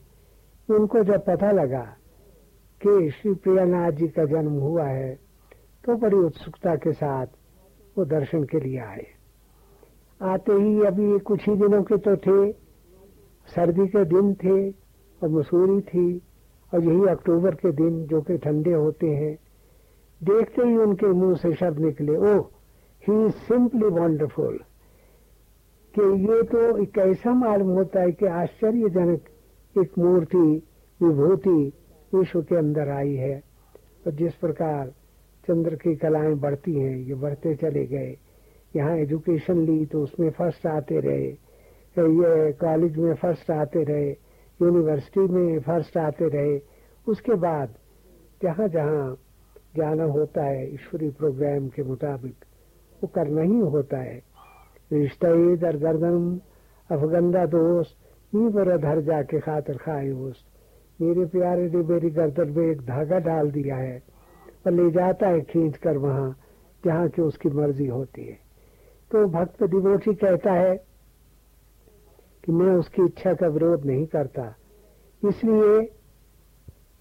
उनको 0.70 1.04
जब 1.04 1.26
पता 1.26 1.52
लगा 1.54 1.88
कि 2.82 3.10
श्री 3.12 3.34
प्रियानाथ 3.44 3.92
जी 3.92 4.08
का 4.08 4.26
जन्म 4.26 4.54
हुआ 4.60 4.86
है 4.86 5.14
तो 5.84 5.96
बड़ी 5.98 6.18
उत्सुकता 6.18 6.76
के 6.76 6.92
साथ 6.94 7.28
वो 7.96 8.06
दर्शन 8.08 8.44
के 8.44 8.60
लिए 8.60 8.80
आए। 8.80 9.06
आते 10.22 10.54
ही 10.54 10.82
अभी 10.86 11.18
कुछ 11.20 11.48
ही 11.50 11.56
दिनों 11.56 11.82
के 11.84 11.98
तो 11.98 12.16
थे, 12.18 12.52
सर्दी 13.48 13.88
के 13.88 14.04
दिन 14.06 14.34
थे 14.34 14.70
और 15.22 15.30
मसूरी 15.30 15.80
थी, 15.84 16.22
और 16.72 16.84
यही 16.84 17.08
अक्टूबर 17.12 17.56
के 17.56 17.72
दिन 17.74 18.04
जो 18.08 18.22
कि 18.22 18.38
ठंडे 18.38 18.74
होते 18.74 19.08
हैं। 19.08 19.36
देखते 20.22 20.68
ही 20.68 20.76
उनके 20.78 21.08
मुँह 21.14 21.36
से 21.36 21.54
शब्द 21.56 21.80
निकले, 21.80 22.16
oh 22.18 22.42
he 23.04 23.26
is 23.26 23.36
simply 23.44 23.90
wonderful 23.92 24.58
कि 25.94 26.08
ये 26.24 26.42
तो 26.44 26.60
एक 26.78 26.98
ऐसा 27.00 27.34
मालूम 27.36 27.70
होता 27.70 28.02
है 28.02 28.12
कि 28.12 28.26
आश्चर्यजनक 28.26 29.30
एक 29.76 29.98
मूर्ति, 30.00 30.48
विभूति 31.00 31.74
विश्व 32.16 32.42
के 32.42 32.56
अंदर 32.56 32.90
आई 32.90 33.16
है। 33.16 33.44
और 34.08 34.14
जिस 34.14 34.34
प्रकार 34.34 34.90
चंद्र 35.48 35.76
की 35.76 35.96
कलाएँ 35.96 36.34
बढ़ती 36.36 36.74
हैं, 36.74 36.98
ये 36.98 37.14
बढ़ते 37.14 37.56
चले 37.56 37.86
गए। 37.86 38.18
यहाँ 38.76 38.98
एजुकेशन 38.98 39.66
ली 39.66 39.86
तो 39.86 40.04
उसमें 40.04 40.30
फ़र्स्ट 40.30 40.68
आते 40.68 41.00
रहे। 41.00 41.28
ये 41.98 42.52
कॉलेज 42.52 42.98
में 42.98 43.14
फ़र्स्ट 43.16 43.52
आते 43.52 43.84
रहे, 43.84 44.10
यूनिवर्सिटी 44.62 45.20
में 45.20 45.60
फ़र्स्ट 45.60 45.98
आते 45.98 46.28
रहे। 46.28 46.60
उसके 47.08 47.34
बाद 47.34 47.76
जहाँ 48.44 48.68
जहाँ 48.68 49.18
जाना 49.76 50.04
होता 50.04 50.44
है, 50.44 50.74
ईश्वरी 50.74 51.10
प्रोग्राम 51.10 51.68
के 51.68 51.84
मुताबिक, 51.84 52.36
वो 53.04 53.08
करना 53.08 53.42
ही 53.42 53.60
होता 53.60 53.98
है। 53.98 54.24
रिश्ता 54.94 55.56
दर 55.56 55.78
गर्दन, 55.78 56.42
अफगंदा 56.92 57.46
दोस्त 57.46 57.98
नी 58.36 58.50
धर 58.78 59.02
जाके 59.02 59.40
खातर 59.40 59.78
खाए 59.78 60.10
मेरे 61.02 61.26
प्यारे 61.26 61.70
ने 61.70 61.82
मेरी 61.84 62.10
गर्दन 62.10 62.50
में 62.50 62.66
एक 62.66 62.82
धागा 62.82 63.20
डाल 63.20 63.50
दिया 63.52 63.76
है 63.76 64.02
और 64.66 64.72
ले 64.72 64.90
जाता 64.92 65.28
है 65.28 65.42
खींच 65.42 65.78
कर 65.78 65.98
वहाँ, 65.98 66.36
जहाँ 66.84 67.08
की 67.10 67.22
उसकी 67.22 67.50
मर्ज़ी 67.50 67.88
होती 67.88 68.26
है। 68.26 68.38
तो 69.12 69.26
भक्त 69.28 69.64
डिवोटी 69.64 70.14
कहता 70.14 70.54
है 70.54 70.76
कि 72.44 72.52
मैं 72.52 72.72
उसकी 72.76 73.06
इच्छा 73.06 73.34
का 73.34 73.48
विरोध 73.48 73.86
नहीं 73.86 74.06
करता। 74.06 74.44
इसलिए 75.24 75.82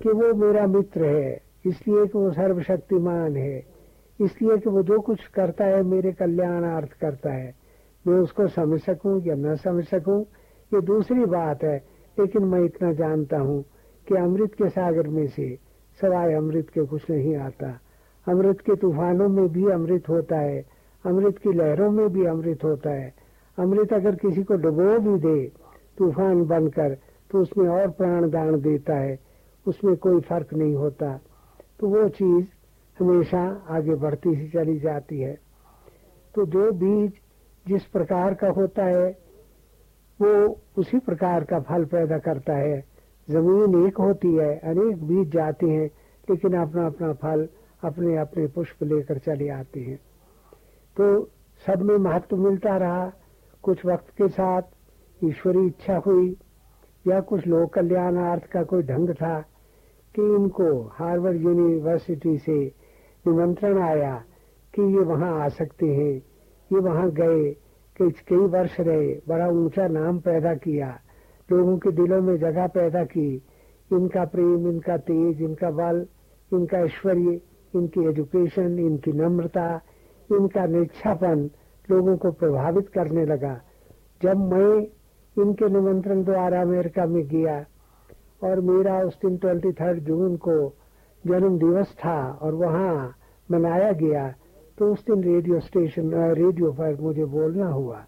कि 0.00 0.10
वो 0.10 0.32
मेरा 0.36 0.66
मित्र 0.66 1.04
है, 1.04 1.40
इसलिए 1.66 2.06
कि 2.06 2.18
वो 2.18 2.30
सर्वशक्तिमान 2.32 3.36
है, 3.36 3.58
इसलिए 4.18 4.56
कि 4.58 4.70
वो 4.70 4.82
जो 4.82 5.00
कुछ 5.00 5.26
करता 5.26 5.64
है 5.64 5.82
मेरे 5.82 6.12
कल्याणार्थ 6.12 6.92
करता 7.00 7.32
है। 7.32 7.54
मैं 8.04 8.18
उसको 8.18 8.46
समझ 8.48 8.80
सकूँ 8.80 9.20
या 9.26 9.34
न 9.34 9.56
समझ 9.56 9.84
सकूँ, 9.84 10.22
ये 10.72 10.80
दूसरी 10.80 11.24
बात 11.26 11.64
है, 11.64 11.76
लेकिन 12.16 12.44
मैं 12.44 12.64
इतना 12.64 12.92
जानता 12.92 13.38
हूँ 13.38 13.64
कि 14.10 14.16
अमृत 14.16 14.54
के 14.54 14.68
सागर 14.68 15.08
में 15.08 15.26
से 15.26 15.58
सवाए 16.00 16.34
अमृत 16.34 16.68
के 16.68 16.86
कुछ 16.86 17.10
नहीं 17.10 17.36
आता। 17.36 17.80
अमृत 18.28 18.60
के 18.60 18.76
तूफानों 18.76 19.28
में 19.28 19.48
भी 19.48 19.70
अमृत 19.70 20.08
होता 20.08 20.36
है, 20.36 20.66
अमृत 21.06 21.38
की 21.38 21.52
लहरों 21.52 21.90
में 21.90 22.08
भी 22.08 22.24
अमृत 22.26 22.64
होता 22.64 22.90
है। 22.90 23.14
अमृत 23.58 23.92
अगर 23.92 24.14
किसी 24.14 24.42
को 24.42 24.54
डुबो 24.54 24.98
भी 24.98 25.18
दे, 25.18 25.52
तूफ़ान 25.98 26.44
बनकर 26.44 26.94
तो 27.30 27.38
उसमें 27.38 27.68
और 27.68 27.90
प्राण 27.90 28.30
दान 28.30 28.60
देता 28.60 28.94
है, 28.94 29.18
उसमें 29.66 29.96
कोई 29.96 30.20
फ़र्क 30.20 30.54
नहीं 30.54 30.74
होता। 30.74 31.20
तो 31.80 31.88
वो 31.88 32.08
चीज़ 32.08 32.46
हमेशा 32.98 33.66
आगे 33.68 33.94
बढ़ती 33.94 34.34
ही 34.34 34.48
चली 34.48 34.78
जाती 34.78 35.20
है। 35.20 35.38
तो 36.34 36.46
जो 36.46 36.72
बीज 36.72 37.12
जिस 37.66 37.84
प्रकार 37.84 38.34
का 38.34 38.48
होता 38.48 38.84
है, 38.84 39.18
वो 40.20 40.60
उसी 40.78 40.98
प्रकार 40.98 41.44
का 41.44 41.60
फल 41.60 41.84
पैदा 41.84 42.18
करता 42.18 42.52
है। 42.52 42.89
ज़मीन 43.30 43.86
एक 43.86 43.98
होती 43.98 44.34
है, 44.34 44.58
अनेक 44.58 45.04
बीज 45.04 45.32
जाते 45.32 45.66
हैं, 45.66 45.90
लेकिन 46.30 46.54
अपना 46.54 46.86
अपना 46.86 47.12
फल, 47.12 47.48
अपने 47.84 48.16
अपने 48.16 48.46
पुष्प 48.46 48.82
लेकर 48.82 49.18
चले 49.18 49.48
आते 49.48 49.80
हैं। 49.80 49.96
तो 50.96 51.24
सब 51.66 51.82
में 51.82 51.96
महत्व 51.96 52.36
मिलता 52.36 52.76
रहा। 52.76 53.12
कुछ 53.62 53.86
वक्त 53.86 54.10
के 54.10 54.28
साथ 54.28 54.62
ईश्वरी 55.24 55.66
इच्छा 55.66 55.96
हुई, 55.96 56.36
या 57.06 57.20
कुछ 57.20 57.46
लोक 57.46 57.74
कल्याणार्थ 57.74 58.44
का 58.44 58.62
कोई 58.62 58.82
ढंग 58.82 59.10
था 59.10 59.40
कि 60.14 60.22
इनको 60.22 60.82
हार्वर्ड 60.82 61.42
यूनिवर्सिटी 61.42 62.38
से 62.38 62.58
निमंत्रण 63.26 63.78
आया 63.78 64.24
कि 64.74 64.82
ये 64.82 65.04
वहाँ 65.04 65.44
आ 65.44 65.48
सकते 65.48 65.86
हैं। 65.86 66.12
ये 66.72 66.78
वहाँ 66.78 67.10
गए, 67.10 67.50
कई 68.00 68.36
वर्ष 68.36 68.80
रहे, 68.80 69.20
बड़ा 69.28 69.46
ऊँचा 69.48 69.86
नाम 69.86 70.18
पैदा 70.18 70.54
किया। 70.54 71.00
लोगों 71.52 71.76
के 71.78 71.90
दिलों 71.92 72.20
में 72.22 72.36
जगह 72.38 72.66
पैदा 72.68 73.04
की। 73.04 73.30
इनका 73.90 74.24
प्रेम, 74.24 74.68
इनका 74.68 74.96
तेज, 74.98 75.42
इनका 75.42 75.70
बल, 75.72 76.06
इनका 76.50 76.78
ऐश्वर्य, 76.78 77.40
इनकी 77.74 78.08
एजुकेशन 78.08 78.78
इनकी 78.78 79.12
नम्रता, 79.12 79.80
इनका 80.30 80.66
निच्छापन 80.66 81.50
लोगों 81.88 82.16
को 82.16 82.30
प्रभावित 82.32 82.88
करने 82.88 83.24
लगा। 83.26 83.60
जब 84.20 84.52
मैं 84.52 84.86
इनके 85.36 85.68
निमंत्रण 85.68 86.22
द्वारा 86.24 86.60
अमेरिका 86.62 87.06
में 87.06 87.22
गया 87.28 87.58
और 88.42 88.60
मेरा 88.62 88.98
उस 89.00 89.18
दिन 89.22 89.36
ट्वेंटी 89.36 89.72
थर्ड 89.72 89.98
जून 90.04 90.36
को 90.36 90.56
जन्म 91.24 91.58
दिवस 91.58 91.94
था 91.98 92.18
और 92.42 92.54
वहाँ 92.54 93.14
मनाया 93.48 93.92
गया 93.92 94.28
तो 94.78 94.92
उस 94.92 95.04
दिन 95.06 95.22
रेडियो 95.24 95.60
स्टेशन 95.60 96.12
रेडियो 96.34 96.72
पर 96.72 97.00
मुझे 97.00 97.24
बोलना 97.26 97.66
हुआ। 97.66 98.04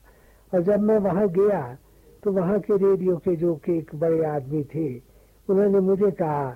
और 0.53 0.63
जब 0.63 0.81
मैं 0.81 0.99
वहाँ 1.01 1.29
गया 1.31 1.61
तो 2.23 2.33
वहाँ 2.33 2.59
के 2.61 2.77
रेडियो 2.79 3.17
के 3.17 3.35
जो 3.37 3.55
के 3.65 3.77
एक 3.79 3.95
बड़े 3.95 4.25
आदमी 4.27 4.63
थे, 4.65 4.89
उन्होंने 5.49 5.81
मुझे 5.81 6.11
कहा 6.13 6.51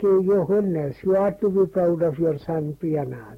कि 0.00 0.06
your 0.28 0.40
holiness 0.48 1.00
you 1.06 1.14
are 1.16 1.30
to 1.40 1.48
be 1.50 1.64
proud 1.66 2.02
of 2.04 2.20
your 2.22 2.36
son 2.38 2.72
Priyanath 2.80 3.36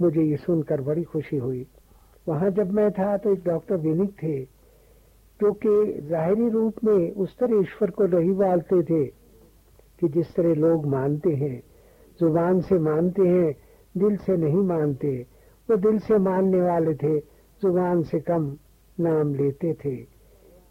मुझे 0.00 0.22
ये 0.22 0.36
सुनकर 0.36 0.80
बड़ी 0.80 1.02
खुशी 1.04 1.36
हुई। 1.36 1.66
वहाँ 2.26 2.50
जब 2.50 2.70
मैं 2.72 2.90
था 2.92 3.16
तो 3.16 3.32
एक 3.32 3.44
डॉक्टर 3.44 3.76
विनिक 3.76 4.10
थे, 4.22 4.42
जो 5.40 5.52
कि 5.56 6.00
जाहिरी 6.08 6.48
रूप 6.50 6.74
में 6.84 7.10
उस 7.14 7.36
तरह 7.38 7.60
ईश्वर 7.60 7.90
को 7.90 8.06
नहीं 8.08 8.34
बालते 8.36 8.82
थे 8.82 9.04
कि 10.00 10.08
जिस 10.08 10.34
तरह 10.34 10.54
लोग 10.56 10.86
मानते 10.88 11.34
हैं, 11.34 11.62
ज़ुबान 12.20 12.60
से 12.60 12.78
मानते 12.80 13.22
हैं, 13.22 13.54
दिल 13.94 14.16
से 14.16 14.36
नहीं 14.36 14.62
मानते। 14.66 15.10
वो 15.68 15.76
दिल 15.78 15.98
से 16.00 16.18
मानने 16.20 16.60
वाले 16.60 16.94
थे, 16.94 17.18
ज़ुबान 17.18 18.02
से 18.02 18.20
कम 18.22 18.42
नाम 19.00 19.34
लेते 19.34 19.72
थे। 19.74 19.96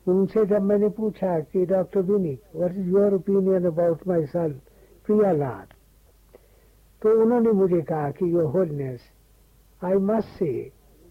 उनसे 0.07 0.45
जब 0.45 0.61
मैंने 0.61 0.89
पूछा 0.89 1.39
कि, 1.39 1.65
doctor 1.65 2.01
Vinik 2.01 2.41
what 2.55 2.71
is 2.71 2.89
your 2.89 3.13
opinion 3.13 3.65
about 3.65 4.07
my 4.07 4.25
son 4.25 4.59
Priyalal 5.05 5.65
तो 7.01 7.21
उन्होंने 7.21 7.51
मुझे 7.51 7.81
कहा 7.81 8.09
कि 8.11 8.31
your 8.33 8.45
holiness 8.45 9.01
I 9.81 9.93
must 10.09 10.37
say 10.39 10.51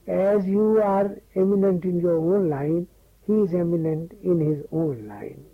as 0.09 0.49
you 0.49 0.76
are 0.78 1.11
eminent 1.37 1.87
in 1.87 2.00
your 2.00 2.19
own 2.35 2.49
line 2.49 2.87
he 3.28 3.42
is 3.42 3.57
eminent 3.57 4.14
in 4.23 4.40
his 4.40 4.64
own 4.73 4.97
line 5.09 5.45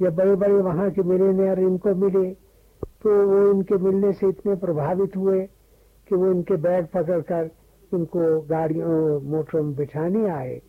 जब 0.00 0.14
बड़े 0.14 0.34
बड़े 0.34 0.54
वहाँ 0.54 0.90
के 0.90 1.02
मिलेनियर 1.02 1.60
इनको 1.60 1.94
मिले 1.94 2.30
तो 3.02 3.10
वो 3.28 3.50
इनके 3.50 3.76
मिलने 3.78 4.12
से 4.12 4.28
इतने 4.28 4.54
प्रभावित 4.54 5.16
हुए 5.16 5.40
कि 6.08 6.14
वो 6.14 6.30
इनके 6.30 6.56
बैग 6.56 6.86
पकड़कर 6.86 7.50
इनको 7.94 8.40
गाड़ियों, 8.40 9.20
मोटरों 9.20 9.62
में 9.62 9.74
बिठाने 9.76 10.28
आए। 10.28 10.60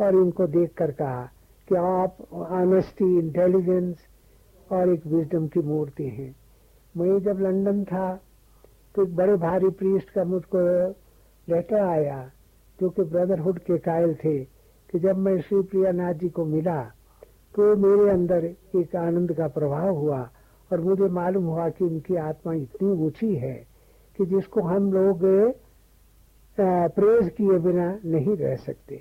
और 0.00 0.14
इनको 0.16 0.46
देख 0.48 0.72
कर 0.76 0.90
कहा 0.92 1.22
कि 1.68 1.74
आप 1.76 2.16
ऑनेस्टी 2.32 3.18
इंटेलिजेंस 3.18 3.96
और 4.70 4.88
एक 4.88 5.06
विजडम 5.06 5.46
की 5.48 5.60
मूर्ति 5.62 6.08
हैं। 6.08 6.34
मैं 6.94 7.18
जब 7.22 7.40
लंदन 7.40 7.84
था 7.84 8.08
तो 8.94 9.02
एक 9.02 9.14
बड़े 9.16 9.36
भारी 9.38 9.68
प्रीस्ट 9.72 10.10
का 10.10 10.24
मुझको 10.26 10.60
लेटर 11.48 11.80
आया, 11.80 12.30
जो 12.78 12.88
कि 12.90 13.02
ब्रदरहुड 13.02 13.58
के 13.60 13.78
कायल 13.80 14.14
थे, 14.14 14.38
कि 14.38 14.98
जब 14.98 15.18
मैं 15.18 15.40
श्री 15.40 15.60
प्रियानाथ 15.62 16.14
जी 16.14 16.28
को 16.28 16.44
मिला 16.46 16.82
तो 17.54 17.74
मेरे 17.78 18.10
अंदर 18.10 18.44
एक 18.76 18.96
आनंद 18.96 19.32
का 19.32 19.46
प्रभाव 19.48 19.96
हुआ 19.96 20.18
और 20.70 20.80
मुझे 20.80 21.08
मालूम 21.10 21.44
हुआ 21.44 21.68
कि 21.68 21.84
उनकी 21.84 22.16
आत्मा 22.18 22.52
इतनी 22.54 22.90
ऊँची 23.06 23.34
है 23.36 23.54
कि 24.18 24.26
जिसको 24.26 24.62
हम 24.62 24.92
लोग 24.92 25.24
प्रेज 26.58 27.28
किए 27.30 27.58
बिना 27.60 27.88
नहीं 28.04 28.36
रह 28.36 28.54
सकते। 28.58 28.96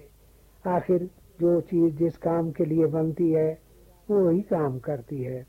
आखिर 0.69 1.03
जो 1.41 1.59
चीज़ 1.61 1.95
जिस 1.95 2.17
काम 2.17 2.51
के 2.51 2.65
लिए 2.65 2.85
बनती 2.87 3.31
है, 3.31 3.59
वो 4.09 4.29
ही 4.29 4.41
काम 4.41 4.79
करती 4.79 5.21
है। 5.23 5.45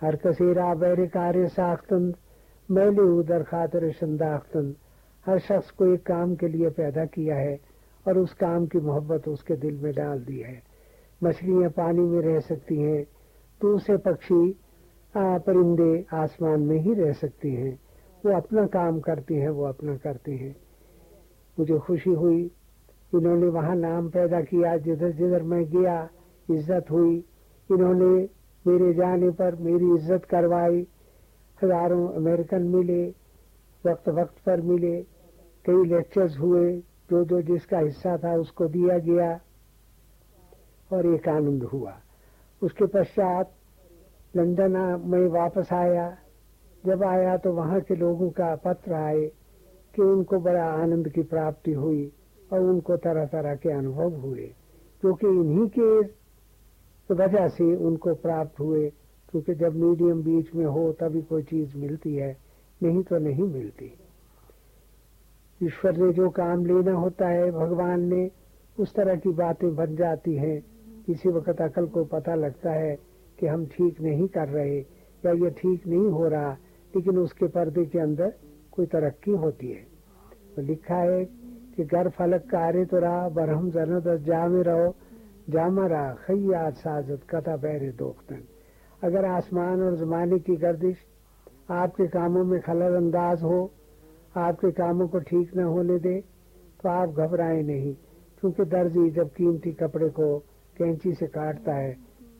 हर 0.00 0.16
कसेरा 0.16 0.74
बैर 0.74 1.06
कार्य 1.06 1.46
साख्तन 1.48 2.12
मैले 2.68 3.02
उदर 3.18 3.42
खातर 3.42 3.90
संदाख्तन 3.92 4.74
हर 5.26 5.38
शख्स 5.38 5.70
को 5.70 5.86
एक 5.86 6.02
काम 6.02 6.34
के 6.34 6.48
लिए 6.48 6.70
पैदा 6.70 7.04
किया 7.04 7.36
है 7.36 7.58
और 8.08 8.18
उस 8.18 8.32
काम 8.34 8.66
की 8.66 8.78
मोहब्बत 8.80 9.28
उसके 9.28 9.56
दिल 9.56 9.78
में 9.78 9.92
डाल 9.94 10.18
दी 10.20 10.38
है। 10.40 10.62
मछलियाँ 11.22 11.70
पानी 11.70 12.00
में 12.00 12.20
रह 12.22 12.40
सकती 12.40 12.76
हैं, 12.76 13.04
दूसरे 13.60 13.96
पक्षी 13.96 14.56
परिंदे 15.16 16.04
आसमान 16.12 16.60
में 16.60 16.78
ही 16.78 16.94
रह 16.94 17.12
सकती 17.12 17.54
हैं। 17.54 17.78
वो 18.26 18.36
अपना 18.36 18.66
काम 18.66 19.00
करती 19.00 19.34
हैं, 19.34 19.48
वो 19.48 19.64
अपना 19.64 19.96
करते 19.96 20.32
हैं। 20.32 20.54
मुझे 21.58 21.78
खुशी 21.78 22.10
हुई 22.12 22.50
इन्होंने 23.14 23.46
वहाँ 23.48 23.74
नाम 23.76 24.08
पैदा 24.10 24.40
किया, 24.42 24.76
जिधर 24.78 25.10
जिधर 25.12 25.42
मैं 25.44 25.64
गया, 25.66 25.98
इज़्ज़त 26.48 26.90
हुई। 26.90 27.16
इन्होंने 27.70 28.14
मेरे 28.64 28.92
जाने 28.94 29.30
पर 29.32 29.54
मेरी 29.56 29.94
इज़्ज़त 29.94 30.24
करवाई। 30.24 30.86
हज़ारों 31.58 32.08
अमेरिकन 32.14 32.62
मिले 32.68 33.04
वक्त 33.84 34.08
वक्त 34.10 34.38
पर 34.46 34.60
मिले। 34.62 34.96
कई 35.64 35.84
लेक्चर्स 35.86 36.38
हुए 36.38 36.70
जो 37.10 37.24
जो 37.24 37.40
जिसका 37.44 37.78
हिस्सा 37.78 38.16
था 38.18 38.34
उसको 38.36 38.66
दिया 38.68 38.98
गया 39.00 39.28
और 40.90 41.06
एक 41.06 41.28
आनंद 41.28 41.62
हुआ। 41.64 41.94
उसके 42.62 42.86
पश्चात 42.88 43.52
लंदन 44.34 44.76
में 45.04 45.26
वापस 45.30 45.72
आया। 45.72 46.06
जब 46.84 47.02
आया 47.04 47.36
तो 47.36 47.52
वहाँ 47.52 47.80
के 47.80 47.96
लोगों 47.96 48.30
का 48.30 48.54
पत्र 48.64 48.92
आए 48.94 49.24
कि 49.94 50.02
उनको 50.02 50.38
बड़ा 50.40 50.64
आनंद 50.64 51.08
की 51.08 51.22
प्राप्ति 51.24 51.72
हुई। 51.74 52.12
और 52.54 52.60
उनको 52.60 52.96
तरह 52.96 53.24
तरह 53.26 53.54
के 53.54 53.70
अनुभव 53.70 54.14
हुए। 54.14 54.54
क्योंकि 55.00 55.26
इन्हीं 55.26 55.68
के 55.78 56.00
वजह 57.14 57.48
से 57.48 57.76
उनको 57.76 58.14
प्राप्त 58.14 58.60
हुए, 58.60 58.92
क्योंकि 59.30 59.54
जब 59.54 59.74
मीडियम 59.74 60.22
बीच 60.22 60.54
में 60.54 60.66
हो 60.66 60.92
तभी 60.92 61.22
कोई 61.22 61.42
चीज़ 61.42 61.76
मिलती 61.76 62.14
है, 62.14 62.36
नहीं 62.82 63.02
तो 63.02 63.18
नहीं 63.18 63.44
मिलती। 63.44 63.98
ईश्वर 65.62 65.96
ने 65.96 66.12
जो 66.12 66.30
काम 66.30 66.66
लेना 66.66 66.92
होता 66.92 67.28
है 67.28 67.50
भगवान 67.50 68.00
ने, 68.00 68.30
उस 68.78 68.94
तरह 68.94 69.16
की 69.16 69.28
बातें 69.28 69.74
बन 69.76 69.96
जाती 69.96 70.34
हैं। 70.34 70.64
किसी 71.06 71.28
वक्त 71.28 71.60
अकल 71.60 71.86
को 71.86 72.04
पता 72.04 72.34
लगता 72.34 72.72
है 72.72 72.98
कि 73.38 73.46
हम 73.46 73.66
ठीक 73.66 74.00
नहीं 74.00 74.28
कर 74.28 74.48
रहे, 74.48 74.78
या 75.26 75.32
ये 75.32 75.50
ठीक 75.50 75.86
नहीं 75.86 76.08
हो 76.10 76.28
रहा, 76.28 76.56
लेकिन 76.96 77.18
उसके 77.18 77.46
पर्दे 77.46 77.84
के 77.84 77.98
अंदर 77.98 78.32
कोई 78.72 78.86
तरक्की 78.86 79.30
होती 79.30 79.68
है। 79.68 79.86
तो 80.56 80.62
लिखा 80.62 80.96
है 80.96 81.43
कि 81.76 81.84
घर 81.84 82.08
फलक 82.08 82.42
कार्य 82.50 82.84
तो 82.84 82.98
रहा 82.98 83.28
बरहम 83.30 83.70
जनत 83.70 84.08
जामे 84.22 84.62
रहो। 84.62 84.94
जामा 85.50 85.86
रहा, 85.86 86.12
खैया 86.16 86.68
साजत, 86.72 87.20
कथा 87.30 87.56
बहरे 87.56 87.90
दोख्तन। 87.92 88.42
अगर 89.02 89.24
आसमान 89.26 89.82
और 89.82 89.96
जमाने 89.96 90.38
की 90.38 90.56
गर्दिश, 90.56 90.96
आपके 91.72 92.06
कामों 92.08 92.44
में 92.44 92.60
खलल 92.60 92.94
अंदाज 92.96 93.42
हो, 93.42 93.70
आपके 94.36 94.70
कामों 94.72 95.06
को 95.08 95.18
ठीक 95.20 95.56
न 95.56 95.62
होने 95.64 95.98
दे 95.98 96.20
तो 96.82 96.88
आप 96.88 97.08
घबराए 97.10 97.60
नहीं। 97.62 97.94
क्योंकि 98.40 98.64
दर्जी 98.66 99.10
जब 99.10 99.28
कीमती 99.30 99.72
कपड़े 99.72 100.08
को 100.10 100.38
कैंची 100.76 101.12
से 101.14 101.26
काटता 101.26 101.74
है 101.74 101.92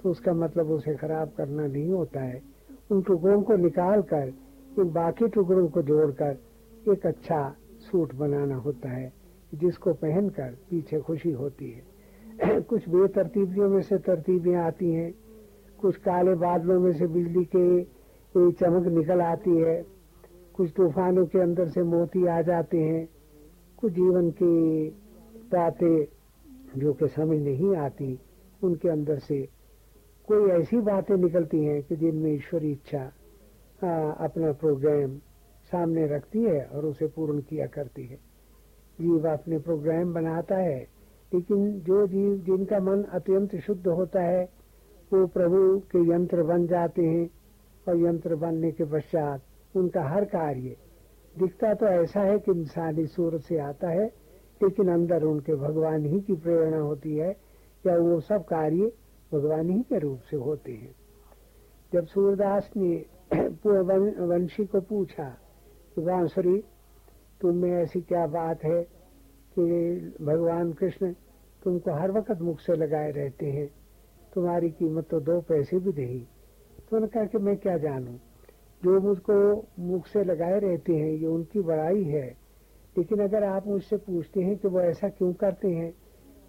तो 0.02 0.10
उसका 0.10 0.32
मतलब 0.34 0.70
उसे 0.70 0.94
खराब 0.94 1.30
करना 1.36 1.66
नहीं 1.66 1.90
होता 1.90 2.20
है। 2.20 2.40
उन 2.90 3.02
टुकड़ों 3.02 3.40
को 3.42 3.56
निकाल 3.56 4.02
कर 4.04 4.32
इन 4.78 4.90
बाकी 4.92 5.28
टुकड़ों 5.28 5.66
को 5.68 5.82
जोड़कर, 5.82 6.36
एक 6.88 7.06
अच्छा 7.06 7.54
सूट 7.80 8.14
बनाना 8.14 8.56
होता 8.56 8.88
है। 8.88 9.12
जिसको 9.54 9.92
पहनकर 9.92 10.50
पीछे 10.70 11.00
खुशी 11.00 11.30
होती 11.30 11.70
है। 11.70 12.60
कुछ 12.60 12.88
बेतरतीबियों 12.88 13.68
में 13.68 13.82
से 13.82 13.98
तरतीबें 13.98 14.54
आती 14.54 14.92
हैं, 14.92 15.14
कुछ 15.80 15.96
काले 15.96 16.34
बादलों 16.34 16.80
में 16.80 16.92
से 16.92 17.06
बिजली 17.06 17.44
के 17.44 17.82
चमक 18.52 18.86
निकल 18.86 19.20
आती 19.20 19.56
है, 19.56 19.84
कुछ 20.54 20.70
तूफानों 20.70 21.26
के 21.26 21.40
अंदर 21.40 21.68
से 21.68 21.82
मोती 21.82 22.26
आ 22.26 22.42
जाते 22.42 22.78
हैं, 22.78 23.08
कुछ 23.78 23.92
जीवन 23.92 24.30
की 24.30 24.88
बातें 25.52 26.04
जो 26.76 26.92
कि 26.92 27.08
समझ 27.08 27.38
नहीं 27.38 27.76
आती, 27.76 28.18
उनके 28.64 28.88
अंदर 28.88 29.18
से 29.18 29.48
कोई 30.28 30.50
ऐसी 30.50 30.76
बातें 30.76 31.16
निकलती 31.16 31.64
हैं 31.64 31.82
कि 31.82 31.96
जिनमें 31.96 32.34
ईश्वरी 32.34 32.72
इच्छा 32.72 33.04
अपना 34.20 34.52
प्रोग्राम 34.52 35.18
सामने 35.64 36.06
रखती 36.06 36.42
है 36.42 36.64
और 36.64 36.84
उसे 36.84 37.06
पूर्ण 37.06 37.40
किया 37.40 37.66
करती 37.66 38.06
है। 38.06 38.33
जीव 39.00 39.28
अपने 39.28 39.58
प्रोग्राम 39.58 40.14
बनाता 40.14 40.56
है। 40.56 40.88
लेकिन 41.34 41.80
जो 41.80 42.06
जीव, 42.06 42.36
जिनका 42.36 42.78
मन 42.78 43.02
अत्यंत 43.02 43.56
शुद्ध 43.56 43.88
होता 43.88 44.20
है, 44.20 44.44
वो 45.12 45.26
प्रभु 45.26 45.78
के 45.78 46.12
यंत्र 46.12 46.42
बन 46.42 46.66
जाते 46.66 47.02
हैं 47.02 47.30
और 47.88 47.96
यंत्र 47.96 48.36
बनने 48.36 48.72
के 48.72 48.84
पश्चात 48.84 49.42
उनका 49.76 50.02
हर 50.02 50.24
कार्य। 50.24 50.76
दिखता 51.38 51.74
तो 51.74 51.86
ऐसा 51.86 52.20
है 52.20 52.38
कि 52.38 52.52
इंसानी 52.52 53.06
सूर 53.06 53.38
से 53.38 53.58
आता 53.58 53.88
है, 53.88 54.06
लेकिन 54.62 54.88
अंदर 54.88 55.22
उनके 55.22 55.54
भगवान 55.54 56.04
ही 56.04 56.20
की 56.20 56.34
प्रेरणा 56.34 56.78
होती 56.78 57.16
है 57.16 57.36
या 57.86 57.98
वो 57.98 58.20
सब 58.20 58.44
कार्य 58.44 58.92
भगवान 59.32 59.70
ही 59.70 59.82
के 59.82 59.98
रूप 59.98 60.20
से 60.20 60.36
होते 60.36 60.72
हैं। 60.72 60.94
जब 61.92 62.06
सूरदास 62.06 62.70
ने 62.76 63.04
वंशी 64.24 64.64
को 64.64 64.80
पूछा 64.80 65.38
कि 65.94 66.00
बांसुरी 66.00 66.64
तुम 67.40 67.56
में 67.56 67.72
ऐसी 67.72 68.00
क्या 68.00 68.26
बात 68.26 68.64
है 68.64 68.82
कि 69.58 69.64
भगवान 70.22 70.72
कृष्ण 70.72 71.12
तुमको 71.62 71.92
हर 71.92 72.10
वक्त 72.10 72.40
मुख 72.40 72.60
से 72.60 72.76
लगाए 72.76 73.10
रहते 73.10 73.46
हैं। 73.46 73.70
तुम्हारी 74.34 74.70
कीमत 74.70 75.08
तो 75.10 75.20
दो 75.20 75.40
पैसे 75.40 75.78
भी 75.78 76.04
नहीं। 76.04 76.20
तो 76.20 76.96
उन्होंने 76.96 77.06
कहा 77.06 77.24
कि 77.24 77.38
मैं 77.38 77.56
क्या 77.56 77.78
जानूं? 77.78 78.16
जो 78.84 79.00
मुझको 79.00 79.66
मुख 79.78 80.06
से 80.06 80.24
लगाए 80.24 80.58
रहते 80.60 80.92
हैं, 80.92 81.10
ये 81.10 81.26
उनकी 81.26 81.60
बड़ाई 81.60 82.04
है। 82.04 82.36
लेकिन 82.98 83.18
अगर 83.18 83.44
आप 83.44 83.66
मुझसे 83.66 83.96
पूछते 83.96 84.40
हैं 84.40 84.56
कि 84.56 84.68
वो 84.68 84.80
ऐसा 84.80 85.08
क्यों 85.08 85.32
करते 85.32 85.68
हैं, 85.68 85.94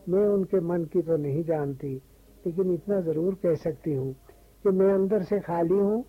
मैं 0.10 0.25
उनके 0.27 0.60
मन 0.60 0.84
की 0.84 1.01
तो 1.01 1.18
नहीं 1.18 1.44
जानती। 1.44 2.01
लेकिन 2.48 2.74
इतना 2.74 3.01
ज़रूर 3.01 3.36
कह 3.36 3.56
सकती 3.56 3.94
हूँ 3.94 4.13
कि 4.63 4.70
मैं 4.70 4.94
अंदर 4.94 5.24
से 5.24 5.39
खाली 5.39 5.74
हूँ। 5.74 6.06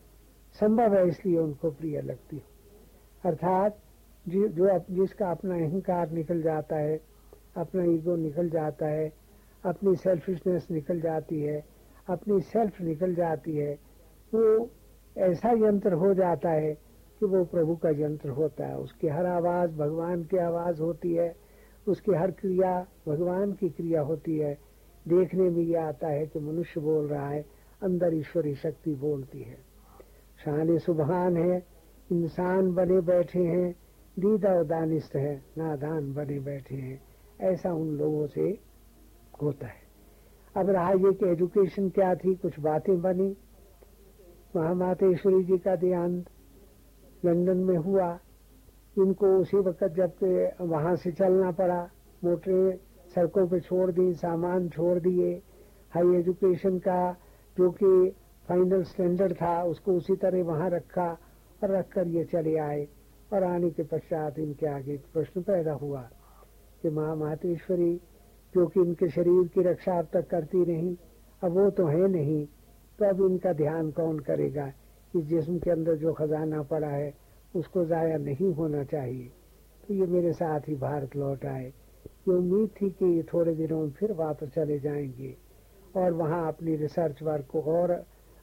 संभव 0.60 0.94
है 0.94 1.08
इसलिए 1.08 1.38
उनको 1.38 1.70
प्रिय 1.70 2.00
लगती 2.00 2.36
हूँ। 2.36 2.44
अर्थात 3.24 3.78
जो 4.28 4.78
जिसका 4.90 5.30
अपना 5.30 5.54
अहंकार 5.54 6.10
निकल 6.10 6.42
जाता 6.42 6.76
है, 6.76 7.00
अपना 7.56 7.84
ईगो 7.84 8.16
निकल 8.16 8.50
जाता 8.50 8.86
है, 8.86 9.12
अपनी 9.64 9.96
सेल्फिशनेस 9.96 10.68
निकल 10.70 11.00
जाती 11.00 11.40
है, 11.40 11.64
अपनी 12.08 12.40
सेल्फ 12.40 12.80
निकल 12.80 13.14
जाती 13.14 13.56
है, 13.56 13.78
वो 14.34 14.70
ऐसा 15.18 15.50
यंत्र 15.50 15.92
हो 15.92 16.14
जाता 16.14 16.50
है 16.50 16.74
कि 17.20 17.26
वो 17.26 17.44
प्रभु 17.44 17.76
का 17.76 17.90
यंत्र 17.90 18.28
होता 18.28 18.66
है। 18.66 18.78
उसकी 18.78 19.08
हर 19.08 19.26
आवाज़ 19.26 19.70
भगवान 19.76 20.22
की 20.24 20.36
आवाज़ 20.36 20.82
होती 20.82 21.14
है, 21.14 21.36
उसकी 21.88 22.12
हर 22.12 22.30
क्रिया 22.30 22.86
भगवान 23.08 23.52
की 23.52 23.68
क्रिया 23.68 24.00
होती 24.00 24.38
है। 24.38 24.58
देखने 25.08 25.50
में 25.50 25.62
यह 25.62 25.84
आता 25.84 26.08
है 26.08 26.26
कि 26.26 26.38
मनुष्य 26.38 26.80
बोल 26.80 27.06
रहा 27.06 27.28
है, 27.28 27.46
अंदर 27.82 28.14
ईश्वरी 28.14 28.54
शक्ति 28.54 28.94
बोलती 28.94 29.42
है। 29.42 29.56
शान 30.44 30.78
सुबहान 30.78 31.36
है, 31.36 31.66
इंसान 32.12 32.74
बने 32.74 33.00
बैठे 33.00 33.38
हैं 33.38 33.74
दीदा 34.18 34.62
दानिस्त 34.62 35.16
है, 35.16 35.44
नादान 35.58 36.14
बने 36.14 36.40
बैठे 36.40 36.74
हैं। 36.74 37.02
ऐसा 37.40 37.72
उन 37.72 37.88
लोगों 37.88 38.26
से 38.26 38.60
होता 39.42 39.66
है। 39.66 39.86
अब 40.56 40.70
रहा 40.70 40.90
ये 40.90 41.12
कि 41.12 41.26
एजुकेशन 41.26 41.88
क्या 41.88 42.14
थी, 42.14 42.34
कुछ 42.34 42.60
बातें 42.60 43.02
बनी। 43.02 43.36
महामातेश्वरी 44.56 45.44
जी 45.44 45.58
का 45.58 45.76
देहांत 45.76 46.26
लंदन 47.24 47.56
में 47.56 47.76
हुआ। 47.76 48.18
इनको 48.98 49.26
उसी 49.26 49.56
वक्त 49.56 49.84
जब 49.84 50.12
वहाँ 50.60 50.96
से 50.96 51.12
चलना 51.12 51.50
पड़ा, 51.50 51.90
मोटरें 52.24 52.78
सड़कों 53.14 53.48
पे 53.48 53.60
छोड़ 53.60 53.90
दी, 53.90 54.14
सामान 54.14 54.68
छोड़ 54.68 54.98
दिए। 54.98 55.42
हाई 55.90 56.16
एजुकेशन 56.16 56.78
का 56.78 57.16
जो 57.58 57.70
कि 57.70 58.16
फाइनल 58.48 58.82
स्टैंडर्ड 58.82 59.32
था, 59.32 59.62
उसको 59.62 59.92
उसी 59.92 60.16
तरह 60.16 60.42
वहाँ 60.42 60.70
रखा 60.70 61.18
और 61.62 61.70
रखकर 61.70 62.06
ये 62.06 62.24
चले 62.24 62.56
आए। 62.58 62.88
और 63.32 63.44
आने 63.44 63.70
के 63.70 63.82
पश्चात 63.82 64.38
इनके 64.38 64.66
आगे 64.66 64.92
एक 64.94 65.04
प्रश्न 65.12 65.42
पैदा 65.42 65.72
हुआ 65.74 66.02
कि 66.82 66.90
माँ, 66.90 67.14
मातेश्वरी 67.16 67.94
जो 68.54 68.66
कि 68.66 68.80
इनके 68.80 69.08
शरीर 69.10 69.46
की 69.48 69.62
रक्षा 69.62 69.98
अब 69.98 70.08
तक 70.12 70.28
करती 70.28 70.64
रही, 70.64 70.96
अब 71.42 71.52
वो 71.52 71.70
तो 71.70 71.86
है 71.86 72.08
नहीं 72.08 72.46
तो 72.98 73.08
अब 73.08 73.20
इनका 73.22 73.52
ध्यान 73.52 73.90
कौन 73.90 74.18
करेगा 74.18 74.66
इस 75.14 75.24
जिस्म 75.24 75.58
के 75.58 75.70
अंदर 75.70 75.96
जो 75.96 76.12
खजाना 76.12 76.62
पड़ा 76.62 76.88
है, 76.88 77.12
उसको 77.56 77.84
ज़ाया 77.84 78.16
नहीं 78.18 78.52
होना 78.54 78.84
चाहिए। 78.84 79.30
तो 79.88 79.94
ये 79.94 80.06
मेरे 80.06 80.32
साथ 80.32 80.68
ही 80.68 80.74
भारत 80.74 81.16
लौट 81.16 81.44
आए। 81.46 81.66
ये 81.66 82.34
उम्मीद 82.34 82.70
थी 82.80 82.90
कि 82.90 83.06
ये 83.06 83.22
थोड़े 83.32 83.54
दिनों 83.54 83.80
में 83.80 83.90
फिर 83.90 84.12
वापस 84.12 84.48
चले 84.54 84.78
जाएँगे 84.78 85.34
और 85.96 86.12
वहाँ 86.12 86.46
अपनी 86.48 86.76
रिसर्च 86.76 87.22
वर्क 87.22 87.46
को 87.50 87.62
और 87.72 87.90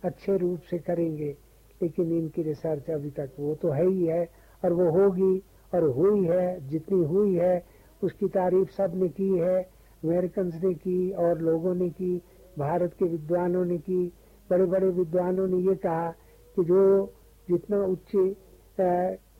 अच्छे 0.03 0.37
रूप 0.37 0.61
से 0.69 0.77
करेंगे, 0.79 1.35
लेकिन 1.81 2.17
इनकी 2.17 2.43
रिसर्च 2.43 2.89
अभी 2.89 3.09
तक 3.09 3.35
वो 3.39 3.55
तो 3.55 3.71
है 3.71 3.87
ही 3.87 4.05
है। 4.05 4.23
और 4.63 4.73
वो 4.73 4.91
होगी 4.91 5.43
और 5.73 5.84
हुई 5.84 6.26
है, 6.26 6.67
जितनी 6.67 7.04
हुई 7.04 7.36
है, 7.36 7.65
उसकी 8.04 8.28
तारीफ़ 8.28 8.71
सबने 8.71 9.10
की 9.10 9.38
है 9.38 9.63
अमेरिकन 10.04 10.47
ने 10.47 10.73
की 10.73 11.12
और 11.12 11.39
लोगों 11.39 11.76
ने 11.76 11.89
की, 11.89 12.21
भारत 12.60 12.93
के 12.93 13.06
विद्वानों 13.06 13.65
ने 13.65 13.78
की 13.78 14.13
बड़े 14.49 14.65
बड़े 14.65 14.89
विद्वानों 14.89 15.47
ने 15.47 15.58
ये 15.58 15.76
कहा 15.76 16.12
कि 16.56 16.63
जो 16.63 17.13
जितना 17.49 17.86
उच्च 17.86 18.15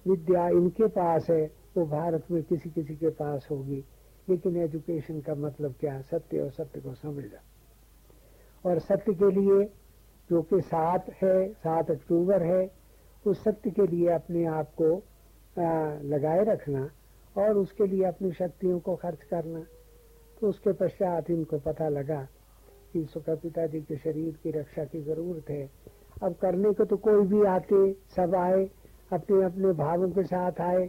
विद्या 0.08 0.50
इनके 0.50 0.88
पास 0.88 1.30
है, 1.30 1.52
वो 1.78 1.86
भारत 1.86 2.24
में 2.32 2.44
किसी 2.44 2.70
किसी 2.70 2.96
के 2.96 3.10
पास 3.10 3.48
होगी। 3.52 3.86
लेकिन 4.30 4.58
एजुकेशन 4.58 5.20
का 5.20 5.36
मतलब 5.36 5.76
क्या 5.80 5.94
है? 5.94 6.02
सत्य 6.02 6.40
और 6.40 6.50
सत्य 6.50 6.82
को 6.82 6.94
समझना। 6.94 7.40
और 8.70 8.80
सत्य 8.80 9.14
के 9.14 9.32
लिए 9.32 9.66
जो 10.30 10.42
कि 10.42 10.62
सात 10.62 11.10
है, 11.24 11.54
सात 11.54 11.92
अक्टूबर 11.92 12.44
है, 12.44 12.72
उस 13.28 13.44
सत्य 13.44 13.70
के 13.70 13.88
लिए 13.88 14.10
अपने 14.10 14.46
आप 14.46 14.66
को 14.66 15.04
लगाए 15.60 16.44
रखना 16.44 16.90
और 17.38 17.58
उसके 17.58 17.88
लिए 17.88 18.04
अपनी 18.04 18.32
शक्तियों 18.32 18.80
को 18.80 18.96
खर्च 18.96 19.24
करना। 19.24 19.66
तो 20.42 20.48
उसके 20.48 20.74
पश्चात 20.74 21.30
इनको 21.30 21.60
पता 21.60 21.90
लगा 21.90 22.28
कि 22.94 23.06
सुखा 23.06 23.36
पिताजी 23.36 23.82
के 23.82 23.98
शरीर 23.98 24.40
की 24.44 24.52
रक्षा 24.52 24.84
की 24.84 25.02
ज़रूरत 25.02 25.50
है। 25.50 25.70
अब 26.24 26.34
करने 26.34 26.74
को 26.74 26.86
तो 26.86 26.98
कोई 26.98 27.28
भी 27.28 27.44
आते, 27.46 27.94
सब 27.94 28.36
आए, 28.36 28.70
अपने 29.14 29.44
अपने 29.46 29.74
भावों 29.74 30.10
के 30.10 30.24
साथ 30.24 30.62
आए, 30.62 30.84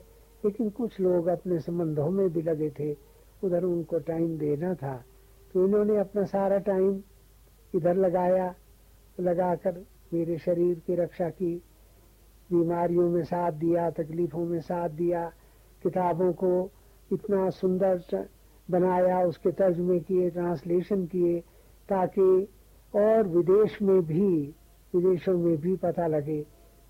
लेकिन 0.45 0.71
कुछ 0.71 1.01
लोग 1.01 1.27
अपने 1.27 1.59
संबंधों 1.59 2.11
में 2.11 2.29
भी 2.29 2.43
लगे 2.43 2.71
थे। 2.71 2.93
उधर 3.45 3.65
उनको 3.65 3.99
टाइम 3.99 4.39
देना 4.39 4.75
था। 4.75 5.05
तो 5.53 5.65
इन्होंने 5.65 5.99
अपना 5.99 6.25
सारा 6.25 6.59
टाइम 6.59 7.03
इधर 7.75 7.97
लगाया, 7.97 8.55
लगाकर 9.21 9.85
मेरे 10.13 10.39
शरीर 10.39 10.79
की 10.79 10.95
रक्षा 10.95 11.29
की। 11.29 11.63
बीमारियों 12.53 13.11
में 13.11 13.23
साथ 13.25 13.53
दिया, 13.53 13.91
तकलीफों 13.91 14.45
में 14.47 14.61
साथ 14.61 14.89
दिया, 14.89 15.33
किताबों 15.83 16.33
को 16.33 16.71
इतना 17.13 17.51
सुंदर 17.51 18.29
बनाया, 18.71 19.21
उसके 19.23 19.51
तर्जमे 19.51 20.01
किए 20.01 20.31
ट्रांसलेशन 20.31 21.07
किए, 21.07 21.41
ताकि 21.89 22.49
और 22.97 23.29
विदेश 23.29 23.83
में 23.83 24.03
भी, 24.03 24.55
विदेशों 24.95 25.39
में 25.39 25.57
भी 25.57 25.77
पता 25.77 26.07
लगे 26.07 26.43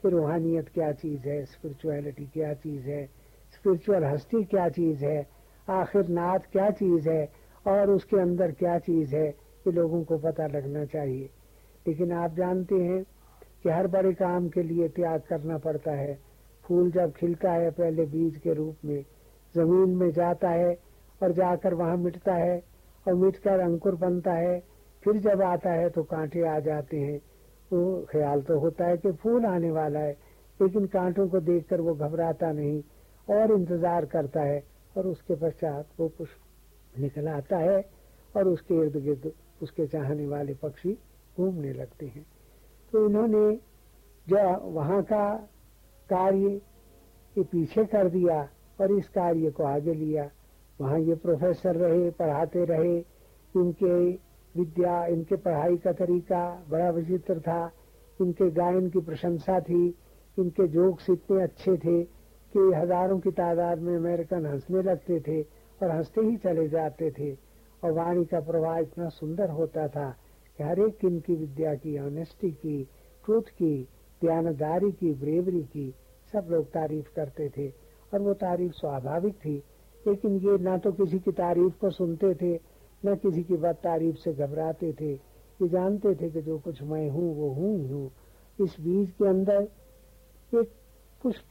कि 0.03 0.09
रूहानियत 0.09 0.69
क्या 0.69 0.93
चीज़ 0.93 1.29
है 1.29 1.45
स्पिरिचुअलिटी 1.45 2.27
क्या 2.27 2.55
चीज़ 2.55 2.89
है 2.89 3.07
स्पिरिचुअल 3.55 4.05
हस्ती 4.05 4.45
क्या 4.45 4.69
चीज़ 4.69 5.05
है, 5.05 5.27
आखिर 5.69 6.09
नाथ 6.09 6.39
क्या 6.39 6.71
चीज़ 6.71 7.09
है, 7.09 7.33
और 7.67 7.91
उसके 7.91 8.21
अंदर 8.21 8.53
क्या 8.53 8.79
चीज़ 8.79 9.17
है, 9.17 9.29
ये 9.67 9.73
लोगों 9.73 10.05
को 10.05 10.19
पता 10.19 10.47
लगना 10.47 10.85
चाहिए। 10.85 11.31
लेकिन 11.89 12.13
आप 12.13 12.35
जानते 12.35 12.75
हैं 12.75 13.05
कि 13.65 13.71
हर 13.71 13.87
बड़े 13.89 14.13
काम 14.15 14.49
के 14.49 14.63
लिए 14.63 14.89
त्याग 14.91 15.21
करना 15.29 15.57
पड़ता 15.59 15.93
है। 15.93 16.15
फूल 16.65 16.91
जब 16.93 17.13
खिलता 17.13 17.53
है 17.53 17.71
पहले 17.73 18.05
बीज 18.07 18.37
के 18.39 18.55
रूप 18.55 18.85
में, 18.85 19.05
ज़मीन 19.55 19.95
में 19.97 20.11
जाता 20.13 20.51
है 20.51 20.75
और 21.21 21.33
जाकर 21.33 21.75
वहाँ 21.75 21.97
मिटता 21.99 22.35
है 22.35 22.63
और 23.07 23.15
मिटकर 23.17 23.61
अंकुर 23.61 23.95
बनता 23.97 24.33
है। 24.35 24.59
फिर 25.03 25.19
जब 25.21 25.43
आता 25.45 25.71
है 25.73 25.89
तो 25.91 26.03
कांटे 26.05 26.47
आ 26.49 26.59
जाते 26.61 26.99
हैं। 26.99 27.19
तो 27.71 27.81
ख्याल 28.11 28.43
तो 28.43 28.59
होता 28.61 28.87
है 28.87 28.97
कि 28.97 29.13
फूल 29.15 29.47
आने 29.47 29.71
वाला 29.71 30.01
है, 30.01 30.13
लेकिन 30.61 30.87
कांटों 30.89 31.29
को 31.29 31.41
देखकर 31.43 31.81
वो 31.81 31.95
घबराता 31.97 32.53
नहीं 32.53 32.83
और 33.29 33.53
इंतज़ार 33.53 34.05
करता 34.07 34.43
है 34.43 34.63
और 34.97 35.07
उसके 35.07 35.35
पश्चात 35.39 35.89
वो 36.01 36.09
पुष्प 36.19 37.01
निकल 37.01 37.29
आता 37.31 37.59
है 37.59 37.81
और 38.35 38.49
उसके 38.49 38.75
इर्द 38.77 38.97
गिर्द 39.05 39.33
उसके 39.63 39.87
चाहने 39.87 40.27
वाले 40.27 40.55
पक्षी 40.63 40.93
घूमने 41.37 41.73
लगते 41.73 42.07
हैं। 42.07 42.25
तो 42.95 43.07
इन्होंने 43.07 43.59
जो 44.29 44.71
वहाँ 44.71 45.03
का 45.03 45.35
कार्य 46.11 46.61
ये 47.39 47.43
पीछे 47.43 47.85
कर 47.85 48.09
दिया 48.09 48.49
और 48.81 48.93
इस 48.93 49.09
कार्य 49.09 49.51
को 49.51 49.63
आगे 49.63 49.95
लिया। 49.95 50.31
वहाँ 50.81 50.99
ये 50.99 51.15
प्रोफेसर 51.15 51.77
रहे, 51.77 52.11
पढ़ाते 52.11 52.65
रहे। 52.65 52.99
इनके 53.57 54.11
विद्या, 54.55 55.07
इनके 55.07 55.37
पढ़ाई 55.37 55.77
का 55.77 55.93
तरीका 55.93 56.65
बड़ा 56.71 56.91
विचित्र 56.91 57.41
था। 57.41 57.73
इनके 58.21 58.51
गायन 58.51 58.91
की 58.91 59.01
प्रशंसा 59.01 59.61
थी। 59.61 59.99
इनके 60.39 60.69
जोक्स 60.69 61.11
इतने 61.11 61.43
अच्छे 61.43 61.77
थे 61.77 62.03
कि 62.55 62.73
हज़ारों 62.75 63.21
की 63.21 63.31
तादाद 63.31 63.79
में 63.79 63.97
अमेरिकन 63.97 64.47
हंसने 64.47 64.83
लगते 64.83 65.21
थे 65.21 65.43
और 65.83 65.91
हँसते 65.91 66.21
ही 66.21 66.37
चले 66.37 66.69
जाते 66.69 67.11
थे। 67.11 67.33
और 67.85 67.93
वाणी 67.93 68.25
का 68.25 68.41
प्रवाह 68.41 68.79
इतना 68.79 69.09
सुंदर 69.09 69.51
होता 69.51 69.89
था। 69.89 70.15
कि 70.59 70.65
हर 70.65 70.81
एक 70.81 70.99
इनकी 71.05 71.35
विद्या 71.35 71.75
की 71.75 71.99
ऑनेस्टी 71.99 72.51
की 72.51 72.85
ट्रूथ 73.25 73.43
की 73.43 73.89
दयानदारी 74.23 74.93
की 74.93 75.15
ब्रेवरी 75.15 75.63
की, 75.63 75.95
सब 76.33 76.47
लोग 76.51 76.67
तारीफ़ 76.67 77.15
करते 77.17 77.49
थे। 77.49 77.69
और 78.15 78.21
वो 78.21 78.35
तारीफ़ 78.35 78.73
स्वाभाविक 78.73 79.35
थी, 79.35 79.63
लेकिन 80.07 80.37
ये 80.37 80.59
ना 80.59 80.79
तो 80.79 80.93
किसी 80.93 81.19
की 81.19 81.33
तारीफ़ 81.33 81.79
को 81.79 81.91
सुनते 81.91 82.35
थे, 82.35 82.61
न 83.07 83.15
किसी 83.15 83.43
की 83.43 83.57
बात 83.57 83.77
तारीफ़ 83.77 84.17
से 84.17 84.33
घबराते 84.33 84.93
थे। 84.93 85.13
ये 85.63 85.69
जानते 85.69 86.15
थे 86.15 86.31
कि 86.31 86.43
जो 86.43 86.59
कुछ 86.59 86.83
मैं 86.83 87.11
हूँ, 87.11 87.37
वो 87.37 87.51
हूँ 87.51 87.79
ही 87.79 87.89
हूँ। 87.89 88.13
इस 88.61 88.77
बीज 88.81 89.11
के 89.11 89.29
अंदर 89.29 89.69
एक 90.55 90.73
पुष्प 91.23 91.45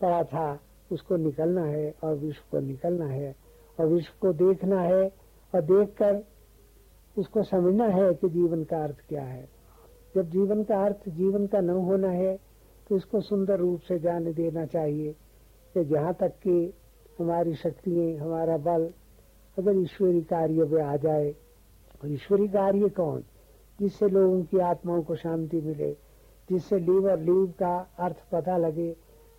पड़ा 0.00 0.22
था, 0.22 0.60
उसको 0.92 1.16
निकलना 1.16 1.64
है 1.64 1.94
और 2.04 2.14
विश्व 2.14 2.42
को 2.50 2.60
निकलना 2.60 3.06
है। 3.06 3.36
और 3.80 3.86
विश्व 3.86 4.12
को 4.20 4.32
देखना 4.32 4.80
है 4.80 5.08
और 5.54 5.60
देखकर 5.60 6.33
उसको 7.16 7.42
समझना 7.42 7.86
है 7.86 8.12
कि 8.14 8.28
जीवन 8.28 8.64
का 8.64 8.82
अर्थ 8.84 8.96
क्या 9.08 9.22
है। 9.22 9.48
जब 10.14 10.28
जीवन 10.30 10.62
का 10.62 10.84
अर्थ 10.84 11.08
जीवन 11.08 11.46
का 11.46 11.60
न 11.60 11.70
होना 11.80 12.10
है 12.10 12.36
तो 12.88 12.96
इसको 12.96 13.20
सुंदर 13.20 13.58
रूप 13.58 13.80
से 13.80 13.98
जाने 13.98 14.32
देना 14.32 14.64
चाहिए 14.66 15.12
कि 15.74 15.84
जहाँ 15.84 16.12
तक 16.14 16.32
कि 16.42 16.72
हमारी 17.18 17.54
शक्तियाँ, 17.54 18.18
हमारा 18.18 18.56
बल 18.58 18.88
अगर 19.56 19.78
ईश्वरी 19.78 20.20
कार्य 20.22 20.64
में 20.64 20.82
आ 20.82 20.96
जाए, 20.96 21.30
और 22.02 22.12
ईश्वरी 22.12 22.48
कार्य 22.48 22.88
कौन? 22.88 23.22
जिससे 23.78 24.06
लोगों 24.06 24.42
की 24.42 24.58
आत्माओं 24.60 25.02
को 25.02 25.14
शांति 25.16 25.60
मिले, 25.60 25.90
जिससे 26.48 26.78
लीव 26.78 27.08
और 27.10 27.20
लीव 27.20 27.46
का 27.58 27.76
अर्थ 27.98 28.16
पता 28.32 28.56
लगे 28.56 28.90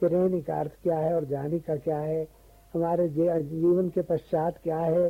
कि 0.02 0.08
रहने 0.08 0.42
का 0.42 0.60
अर्थ 0.60 0.72
क्या 0.84 0.98
है 0.98 1.14
और 1.16 1.26
जाने 1.26 1.60
का 1.60 1.76
क्या 1.76 2.00
है, 2.00 2.28
हमारे 2.74 3.08
जीवन 3.10 3.90
के 3.90 4.02
पश्चात 4.02 4.58
क्या 4.64 4.80
है 4.80 5.08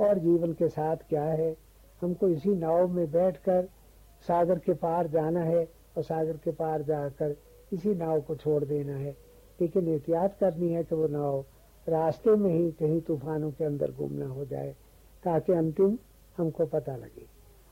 और 0.00 0.18
जीवन 0.18 0.52
के 0.52 0.68
साथ 0.68 0.96
क्या 1.08 1.24
है। 1.24 1.50
हमको 2.02 2.28
इसी 2.28 2.54
नाव 2.54 2.88
में 2.88 3.10
बैठकर 3.10 3.68
सागर 4.28 4.58
के 4.58 4.74
पार 4.74 5.06
जाना 5.06 5.40
है 5.40 5.68
और 5.96 6.02
सागर 6.02 6.36
के 6.36 6.50
पार 6.50 6.82
जाकर 6.82 7.36
इसी 7.72 7.94
नाव 7.94 8.20
को 8.20 8.36
छोड़ 8.36 8.64
देना 8.64 8.96
है। 8.96 9.16
लेकिन 9.60 9.88
एहतियात 9.88 10.36
करनी 10.40 10.72
है 10.72 10.84
कि 10.84 10.94
वो 10.94 11.08
नाव 11.08 11.44
रास्ते 11.88 12.30
में 12.30 12.54
ही 12.54 12.70
कहीं 12.72 13.00
तूफानों 13.00 13.50
के 13.50 13.64
अंदर 13.64 13.90
घूमना 13.90 14.26
हो 14.26 14.44
जाए, 14.44 14.76
ताकि 15.24 15.52
अंतिम 15.52 15.98
हमको 16.36 16.66
पता 16.66 16.96
लगे। 16.96 17.26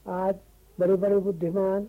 आज 0.06 0.34
बड़े 0.80 0.94
बड़े 0.94 1.16
बुद्धिमान 1.16 1.88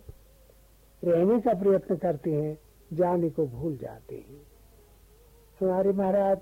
रहने 1.03 1.41
का 1.41 1.53
प्रयत्न 1.53 1.95
करते 1.95 2.31
हैं, 2.31 2.57
जाने 2.93 3.29
को 3.29 3.47
भूल 3.47 3.77
जाते 3.77 4.15
हैं। 4.15 4.41
हमारे 5.61 5.91
महाराज, 5.91 6.37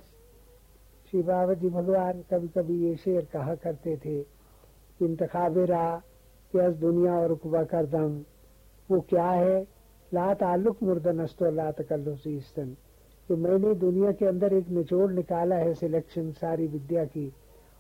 श्री 1.11 1.21
बाबा 1.21 1.53
जी 1.53 1.69
भगवान 1.69 2.21
कभी 2.21 2.47
कभी 2.47 2.87
ये 2.87 2.95
शेर 2.95 3.25
कहा 3.33 3.55
करते 3.55 3.97
थे 3.97 4.34
इंतखाबे 5.01 5.67
कि 6.51 6.77
दुनिया 6.79 7.19
और 7.19 7.35
कुबा 7.35 7.63
कर 7.63 7.85
दम। 7.85 8.23
वो 8.91 9.01
क्या 9.01 9.31
है? 9.31 9.67
ला 10.13 10.33
ताल्लुक 10.33 10.77
मुर्दनस्तो 10.83 11.51
ला 11.51 11.71
तकल्लुसन 11.71 12.77
कि 13.27 13.35
मैंने 13.35 13.73
दुनिया 13.73 14.11
के 14.11 14.25
अंदर 14.25 14.53
एक 14.53 14.69
निचोड़ 14.69 15.11
निकाला 15.11 15.55
है 15.55 15.73
सिलेक्शन 15.73 16.31
सारी 16.31 16.67
विद्या 16.67 17.05
की। 17.05 17.33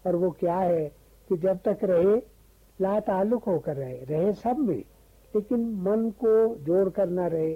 और 0.07 0.15
वो 0.15 0.29
क्या 0.29 0.57
है? 0.57 0.91
कि 1.29 1.37
जब 1.37 1.59
तक 1.65 1.77
रहे, 1.83 2.21
ला 2.81 2.99
ताल्लुक 2.99 3.43
होकर 3.43 3.75
रहे। 3.75 4.03
रहे 4.03 4.33
सब 4.33 4.57
में, 4.57 4.83
लेकिन 5.35 5.59
मन 5.81 6.09
को 6.09 6.55
जोड़ 6.55 6.89
कर 6.89 7.09
ना 7.09 7.27
रहे। 7.27 7.55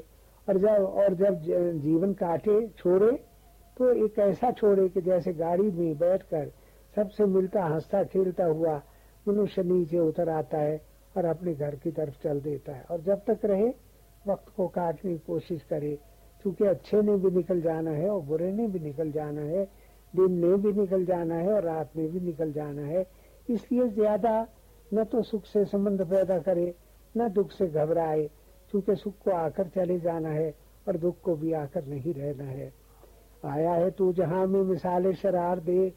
और 0.50 0.58
जब 0.58 0.70
और 0.70 1.14
जब 1.14 1.34
जीवन 1.80 2.14
काटे, 2.14 2.68
छोड़े 2.68 3.12
तो 3.78 4.06
एक 4.06 4.20
ऐसा 4.20 4.52
छोड़े 4.52 4.90
कि 4.90 5.02
जैसे 5.02 5.34
गाड़ी 5.34 5.72
में 5.72 5.98
बैठकर 5.98 6.52
सबसे 6.96 7.26
मिलता, 7.26 7.66
हंसता, 7.66 8.04
खेलता 8.04 8.46
हुआ 8.46 8.82
मनुष्य 9.28 9.64
नीचे 9.64 10.00
उतर 10.00 10.30
आता 10.30 10.58
है 10.58 10.82
और 11.16 11.26
अपने 11.26 11.54
घर 11.54 11.76
की 11.76 11.92
तरफ़ 11.92 12.24
चल 12.24 12.40
देता 12.42 12.76
है। 12.76 12.84
और 12.92 13.02
जब 13.02 13.22
तक 13.28 13.46
रहे, 13.46 13.70
वक्त 14.28 14.54
को 14.58 14.68
काटने 14.68 15.12
की 15.12 15.18
कोशिश 15.18 15.64
करे। 15.64 15.98
क्योंकि 16.46 16.66
अच्छे 16.66 17.02
ने 17.02 17.16
भी 17.18 17.30
निकल 17.32 17.62
जाना 17.62 17.92
है 17.92 18.10
और 18.10 18.22
बुरे 18.22 18.52
ने 18.52 18.68
भी 18.68 18.80
निकल 18.80 19.12
जाना 19.12 19.42
है, 19.42 19.64
दिन 20.14 20.32
ने 20.36 20.56
भी 20.58 20.72
निकल 20.74 21.06
जाना 21.06 21.36
है 21.36 21.54
और 21.54 21.64
रात 21.64 21.92
में 21.98 22.08
भी 22.12 22.20
निकल 22.20 22.52
जाना 22.52 22.82
है। 22.82 23.06
इसलिए 23.50 23.88
ज़्यादा 23.88 24.48
न 24.94 25.04
तो 25.04 25.22
सुख 25.22 25.46
से 25.46 25.66
संबंध 25.66 26.02
पैदा 26.02 26.38
करे, 26.40 26.74
न 27.16 27.28
दुख 27.30 27.52
से 27.52 27.68
घबराए, 27.68 28.30
क्योंकि 28.72 28.96
सुख 28.96 29.14
को 29.24 29.32
आकर 29.32 29.68
चले 29.68 30.00
जाना 30.00 30.30
है 30.30 30.54
और 30.88 30.98
दुख 30.98 31.20
को 31.22 31.36
भी 31.36 31.54
आकर 31.54 31.86
नहीं 31.86 32.14
रहना 32.14 32.44
है। 32.44 32.72
आया 33.46 33.74
है 33.74 33.92
तू 33.92 34.12
जहाँ 34.14 34.46
में 34.48 34.62
मिसाले 34.64 35.14
शरार 35.14 35.60
दे, 35.60 35.94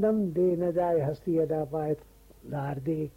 दम 0.00 0.20
दे 0.32 0.54
न 0.56 0.70
जाए 0.72 1.00
हस्ती 1.00 1.38
अदा 1.38 1.64
पाए। 1.64 1.96
धार 2.50 2.78
दे। 2.78 3.10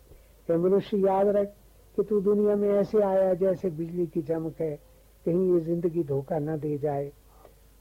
मनुष्य, 0.51 0.97
याद 0.97 1.27
रख 1.27 1.47
कि 1.95 2.03
तू 2.03 2.21
दुनिया 2.21 2.55
में 2.55 2.69
ऐसे 2.69 3.01
आया 3.01 3.33
जैसे 3.33 3.69
बिजली 3.69 4.07
की 4.07 4.21
चमक 4.21 4.55
है। 4.61 4.79
कहीं 5.25 5.53
ये 5.53 5.59
ज़िंदगी 5.59 6.03
धोखा 6.03 6.39
न 6.39 6.59
दे 6.59 6.77
जाए। 6.77 7.11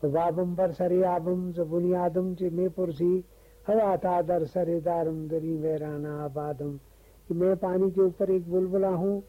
वाबम 0.04 0.54
पर 0.54 0.72
सरे 0.72 1.02
आबम, 1.02 1.52
जो 1.52 1.64
बुनियादम 1.64 2.34
चे 2.34 2.50
में 2.50 2.70
पुरसी। 2.70 3.24
हवा 3.68 3.96
तादर 3.96 4.44
सरे 4.44 4.80
दारम, 4.80 5.28
दरी 5.28 5.56
वैराना 5.56 6.24
आबादम। 6.24 6.80
कि 7.28 7.34
मैं 7.34 7.56
पानी 7.56 7.90
के 7.90 8.00
ऊपर 8.00 8.30
एक 8.30 8.50
बुलबुला 8.50 8.88
हूँ, 8.88 9.22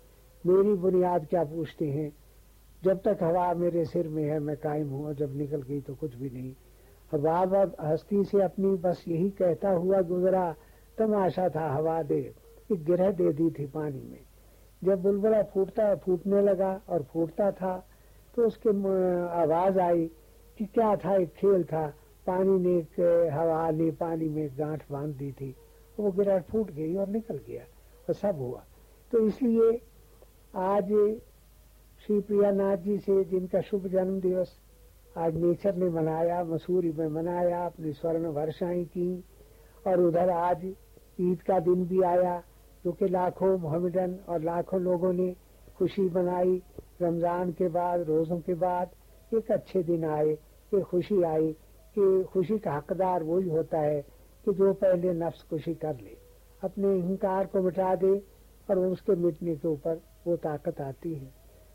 मेरी 0.45 0.73
बुनियाद 0.73 1.27
क्या 1.29 1.43
पूछते 1.43 1.85
हैं? 1.85 2.13
जब 2.83 3.01
तक 3.01 3.17
हवा 3.21 3.53
मेरे 3.53 3.85
सिर 3.85 4.07
में 4.07 4.23
है, 4.23 4.39
मैं 4.39 4.57
कायम 4.57 4.89
हूँ 4.89 5.13
जब 5.13 5.35
निकल 5.37 5.61
गई 5.61 5.81
तो 5.81 5.95
कुछ 5.95 6.15
भी 6.15 6.29
नहीं। 6.29 6.53
हवा 7.11 7.71
हस्ती 7.81 8.23
से 8.23 8.41
अपनी 8.41 8.75
बस 8.75 9.05
यही 9.07 9.29
कहता 9.29 9.69
हुआ 9.69 10.01
गुजरा 10.01 10.55
तमाशा 10.99 11.47
था, 11.49 11.67
हवा 11.69 12.01
दे, 12.03 12.19
एक 12.71 12.83
गिरह 12.85 13.11
दे 13.11 13.31
दी 13.33 13.49
थी 13.49 13.65
पानी 13.67 14.03
में। 14.03 14.21
जब 14.81 15.01
बुलबुला 15.01 15.41
फूटता 15.43 15.95
फूटने 15.95 16.41
लगा 16.41 16.79
और 16.89 17.03
फूटता 17.03 17.51
था 17.51 17.77
तो 18.35 18.45
उसके 18.47 18.69
आवाज़ 19.33 19.79
आई 19.79 20.05
कि 20.57 20.65
क्या 20.65 20.95
था, 20.95 21.15
एक 21.15 21.33
खेल 21.33 21.63
था। 21.63 21.87
पानी 22.27 22.59
ने 22.59 22.75
हवा 23.29 23.69
ने 23.71 23.89
पानी 23.91 24.27
में 24.29 24.49
गांठ 24.57 24.83
बाँध 24.91 25.15
दी 25.15 25.31
थी। 25.31 25.55
वो 25.99 26.11
गिराट 26.11 26.43
फूट 26.43 26.71
गई 26.71 26.95
और 26.95 27.07
निकल 27.07 27.37
गया, 27.47 27.63
और 28.07 28.13
सब 28.13 28.37
हुआ। 28.37 28.63
तो 29.11 29.19
इसलिए 29.19 29.81
आज 30.55 30.87
श्री 31.99 32.19
प्रियानाथ 32.19 32.77
जी 32.77 32.97
से 32.97 33.23
जिनका 33.23 33.61
शुभ 33.61 33.87
जन्म 33.87 34.19
दिवस 34.21 34.59
आज 35.17 35.35
नेचर 35.35 35.75
ने 35.75 35.89
मनाया, 35.89 36.43
मसूरी 36.43 36.91
में 36.91 37.07
मनाया, 37.09 37.65
अपनी 37.65 37.91
स्वर्ण 37.93 38.27
वर्षाएँ 38.29 38.85
की, 38.85 39.23
और 39.87 39.99
उधर 39.99 40.29
आज 40.29 40.65
ईद 41.19 41.41
का 41.41 41.59
दिन 41.59 41.85
भी 41.85 42.01
आया, 42.03 42.41
जो 42.85 42.91
कि 42.91 43.07
लाखों 43.07 43.57
मोहम्मदन 43.57 44.17
और 44.29 44.41
लाखों 44.41 44.81
लोगों 44.81 45.13
ने 45.13 45.33
खुशी 45.77 46.09
मनाई। 46.09 46.61
रमज़ान 47.01 47.51
के 47.51 47.67
बाद, 47.69 48.01
रोजों 48.01 48.39
के 48.39 48.53
बाद 48.55 48.89
एक 49.31 49.51
अच्छे 49.51 49.83
दिन 49.83 50.05
आए 50.05 50.33
कि 50.71 50.81
खुशी 50.81 51.21
आई 51.23 51.51
कि 51.95 52.23
खुशी 52.23 52.57
का 52.59 52.71
हकदार 52.71 53.23
वही 53.23 53.49
होता 53.49 53.79
है 53.79 54.01
कि 54.45 54.53
जो 54.53 54.73
पहले 54.73 55.13
नफ्स 55.15 55.43
खुशी 55.49 55.73
कर 55.75 55.95
ले, 55.95 56.17
अपने 56.63 56.87
अहंकार 56.99 57.45
को 57.45 57.61
मिटा 57.61 57.95
दे 57.95 58.11
और 58.69 58.79
उसके 58.79 59.15
मिटने 59.15 59.55
के 59.55 59.67
ऊपर 59.67 60.01
वो 60.27 60.35
ताकत 60.37 60.81
आती 60.81 61.13
है। 61.13 61.31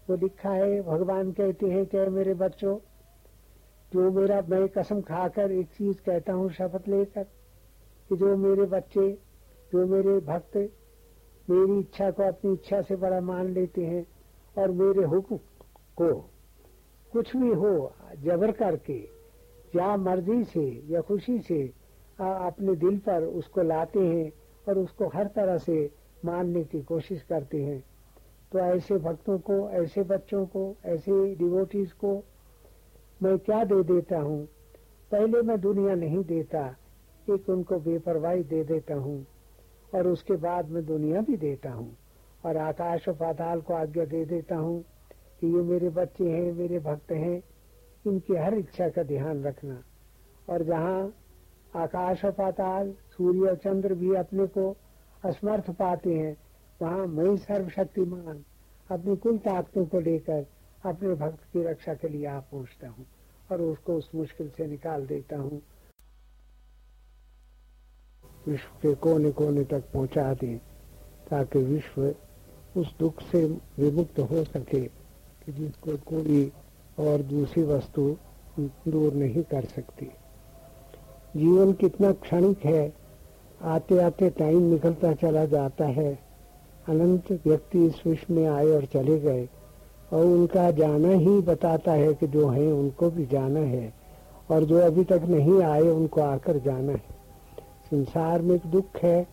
वो 0.08 0.16
लिखा 0.16 0.50
है, 0.50 0.80
भगवान 0.82 1.32
कहते 1.32 1.66
हैं 1.66 1.84
कि 1.86 2.06
मेरे 2.10 2.34
बच्चों, 2.34 2.76
जो 3.92 4.10
मेरा, 4.10 4.40
मैं 4.48 4.68
कसम 4.68 5.00
खाकर 5.00 5.52
एक 5.52 5.68
चीज़ 5.68 5.96
कहता 5.96 6.32
हूँ 6.32 6.50
शपथ 6.50 6.88
लेकर 6.88 7.24
कि 8.10 8.16
जो 8.16 8.36
मेरे 8.36 8.64
बच्चे 8.68 9.10
जो 9.72 9.86
मेरे 9.86 10.18
भक्त 10.26 10.56
मेरी 11.48 11.78
इच्छा 11.80 12.10
को 12.10 12.22
अपनी 12.22 12.52
इच्छा 12.52 12.80
से 12.82 12.96
बड़ा 12.96 13.20
मान 13.20 13.48
लेते 13.48 13.84
हैं 13.84 14.06
और 14.56 14.70
मेरे 14.72 15.04
हुक्म 15.04 15.36
को 15.96 16.12
कुछ 17.12 17.34
भी 17.36 17.48
हो, 17.50 17.92
जबर 18.22 18.52
करके, 18.52 18.98
या 19.76 19.96
मर्ज़ी 19.96 20.44
से, 20.44 20.64
या 20.88 21.00
खुशी 21.00 21.38
से 21.40 21.62
अपने 22.18 22.74
दिल 22.76 22.98
पर 22.98 23.24
उसको 23.32 23.62
लाते 23.62 24.00
हैं 24.00 24.30
और 24.68 24.78
उसको 24.78 25.08
हर 25.08 25.26
तरह 25.26 25.58
से 25.58 25.90
मानने 26.24 26.62
की 26.64 26.82
कोशिश 26.82 27.22
करते 27.22 27.62
हैं। 27.62 27.82
तो 28.52 28.58
ऐसे 28.58 28.96
भक्तों 28.98 29.38
को, 29.38 29.68
ऐसे 29.72 30.02
बच्चों 30.04 30.44
को, 30.46 30.74
ऐसे 30.84 31.34
डिवोटीज 31.34 31.92
को 31.92 32.14
मैं 33.22 33.38
क्या 33.38 33.62
दे 33.64 33.82
देता 33.84 34.18
हूँ? 34.18 34.44
पहले 35.10 35.42
मैं 35.42 35.60
दुनिया 35.60 35.94
नहीं 35.94 36.22
देता, 36.24 36.66
एक 37.30 37.48
उनको 37.48 37.78
बेपरवाही 37.80 38.42
दे 38.44 38.62
देता 38.64 38.94
हूँ। 38.94 39.24
और 39.94 40.06
उसके 40.06 40.36
बाद 40.36 40.68
मैं 40.68 40.84
दुनिया 40.86 41.20
भी 41.20 41.36
देता 41.36 41.70
हूँ 41.70 41.96
और 42.46 42.56
आकाश 42.56 43.08
और 43.08 43.14
पाताल 43.14 43.60
को 43.60 43.74
आज्ञा 43.74 44.04
दे 44.04 44.24
देता 44.24 44.56
हूँ 44.56 44.84
कि 45.40 45.46
ये 45.46 45.62
मेरे 45.62 45.88
बच्चे 45.88 46.24
हैं, 46.24 46.52
मेरे 46.52 46.78
भक्त 46.78 47.12
हैं। 47.12 47.42
इनकी 48.06 48.34
हर 48.34 48.54
इच्छा 48.54 48.88
का 48.88 49.02
ध्यान 49.02 49.44
रखना। 49.44 49.82
और 50.48 50.62
जहाँ 50.62 51.14
आकाश 51.76 52.24
और 52.24 52.30
पाताल, 52.30 52.92
सूर्य 52.92 53.48
और 53.48 53.56
चंद्र 53.56 53.94
भी 53.94 54.14
अपने 54.14 54.46
को 54.46 54.76
असमर्थ 55.24 55.70
पाते 55.70 56.14
हैं, 56.14 56.36
वहाँ 56.82 57.06
मैं 57.06 57.36
सर्वशक्तिमान 57.36 58.44
अपनी 58.90 59.16
कुल 59.16 59.38
ताकतों 59.38 59.86
को 59.86 60.00
लेकर 60.00 60.46
अपने 60.86 61.14
भक्त 61.14 61.44
की 61.52 61.62
रक्षा 61.64 61.94
के 61.94 62.08
लिए 62.08 62.26
आ 62.26 62.38
पहुँचता 62.40 62.88
हूँ 62.88 63.06
और 63.52 63.60
उसको 63.60 63.94
उस 63.94 64.10
मुश्किल 64.14 64.48
से 64.48 64.66
निकाल 64.66 65.06
देता 65.06 65.36
हूँ। 65.36 65.62
विश्व 68.48 68.68
के 68.82 68.94
कोने 68.94 69.30
कोने 69.30 69.64
तक 69.64 69.82
पहुँचा 69.94 70.32
दे, 70.34 70.54
ताकि 71.30 71.58
विश्व 71.58 72.14
उस 72.80 72.94
दुख 72.98 73.22
से 73.22 73.44
विमुक्त 73.78 74.18
हो 74.20 74.44
सके 74.44 74.80
कि 74.80 75.52
जिसको 75.52 75.96
कोई 76.06 76.52
और 76.98 77.22
दूसरी 77.22 77.62
वस्तु 77.62 78.16
दूर 78.58 79.14
नहीं 79.14 79.42
कर 79.42 79.64
सकती। 79.64 80.06
जीवन 81.36 81.72
कितना 81.72 82.12
क्षणिक 82.12 82.64
है 82.64 82.92
आते 83.62 83.98
आते 83.98 84.30
टाइम 84.30 84.62
निकलता 84.62 85.12
चला 85.12 85.44
जाता 85.44 85.84
है। 85.84 86.18
अनंत 86.88 87.32
व्यक्ति 87.46 87.84
इस 87.86 88.02
विश्व 88.06 88.34
में 88.34 88.46
आए 88.46 88.66
और 88.66 88.84
चले 88.84 89.18
गए, 89.20 89.48
और 90.12 90.24
उनका 90.26 90.70
जाना 90.70 91.08
ही 91.08 91.40
बताता 91.40 91.92
है 91.92 92.14
कि 92.14 92.26
जो 92.26 92.48
है 92.48 92.72
उनको 92.72 93.10
भी 93.10 93.26
जाना 93.26 93.60
है, 93.60 93.92
और 94.50 94.64
जो 94.64 94.78
अभी 94.78 95.04
तक 95.04 95.22
नहीं 95.28 95.62
आए 95.62 95.88
उनको 95.88 96.20
आकर 96.20 96.58
जाना 96.58 96.92
है। 96.92 97.13
संसार 97.84 98.42
में 98.42 98.54
एक 98.54 98.66
दुख 98.66 98.96
है, 99.02 99.28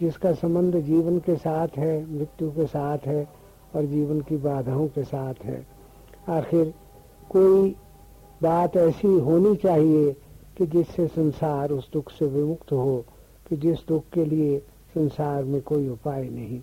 जिसका 0.00 0.32
संबंध 0.32 0.80
जीवन 0.80 1.18
के 1.18 1.36
साथ 1.36 1.68
है, 1.76 2.12
मृत्यु 2.12 2.50
के 2.50 2.66
साथ 2.66 2.98
है, 2.98 3.28
और 3.76 3.84
जीवन 3.84 4.20
की 4.20 4.36
बाधाओं 4.36 4.88
के 4.88 5.04
साथ 5.04 5.34
है। 5.44 5.66
आखिर 6.28 6.74
कोई 7.30 7.76
बात 8.42 8.76
ऐसी 8.76 9.18
होनी 9.18 9.56
चाहिए 9.56 10.16
कि 10.58 10.66
जिससे 10.66 11.06
संसार 11.06 11.70
उस 11.70 11.92
दुख 11.92 12.10
से 12.10 12.26
विमुक्त 12.26 12.72
हो, 12.72 13.04
कि 13.48 13.56
जिस 13.56 13.78
दुख 13.88 14.02
के 14.12 14.24
लिए 14.24 14.58
संसार 14.94 15.44
में 15.44 15.60
कोई 15.60 15.88
उपाय 15.88 16.28
नहीं। 16.28 16.60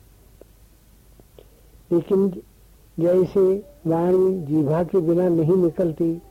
लेकिन 1.91 2.41
जैसे 3.00 3.63
वाणी 3.88 4.39
जीभा 4.39 4.84
के 4.84 5.00
बिना 5.00 5.30
नहीं 5.30 5.56
निकलती, 5.56 6.22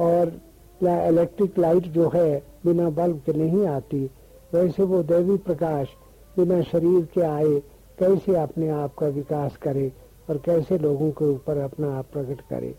और 0.00 0.40
या 0.82 1.06
इलेक्ट्रिक 1.06 1.58
लाइट 1.58 1.82
जो 1.82 2.10
है 2.14 2.42
बिना 2.66 2.90
बल्ब 2.90 3.22
के 3.26 3.32
नहीं 3.32 3.66
आती 3.66 4.10
वैसे 4.54 4.82
वो 4.82 5.02
देवी 5.02 5.36
प्रकाश 5.36 5.88
बिना 6.36 6.60
शरीर 6.62 7.04
के 7.04 7.20
आए, 7.20 7.54
कैसे 7.98 8.34
अपने 8.36 8.68
आप 8.68 8.94
का 8.94 9.06
विकास 9.06 9.56
करे 9.56 9.92
और 10.30 10.38
कैसे 10.38 10.78
लोगों 10.78 11.10
के 11.10 11.24
ऊपर 11.24 11.58
अपना 11.58 11.88
आप 11.98 12.06
प्रकट 12.12 12.40
करे? 12.40 12.74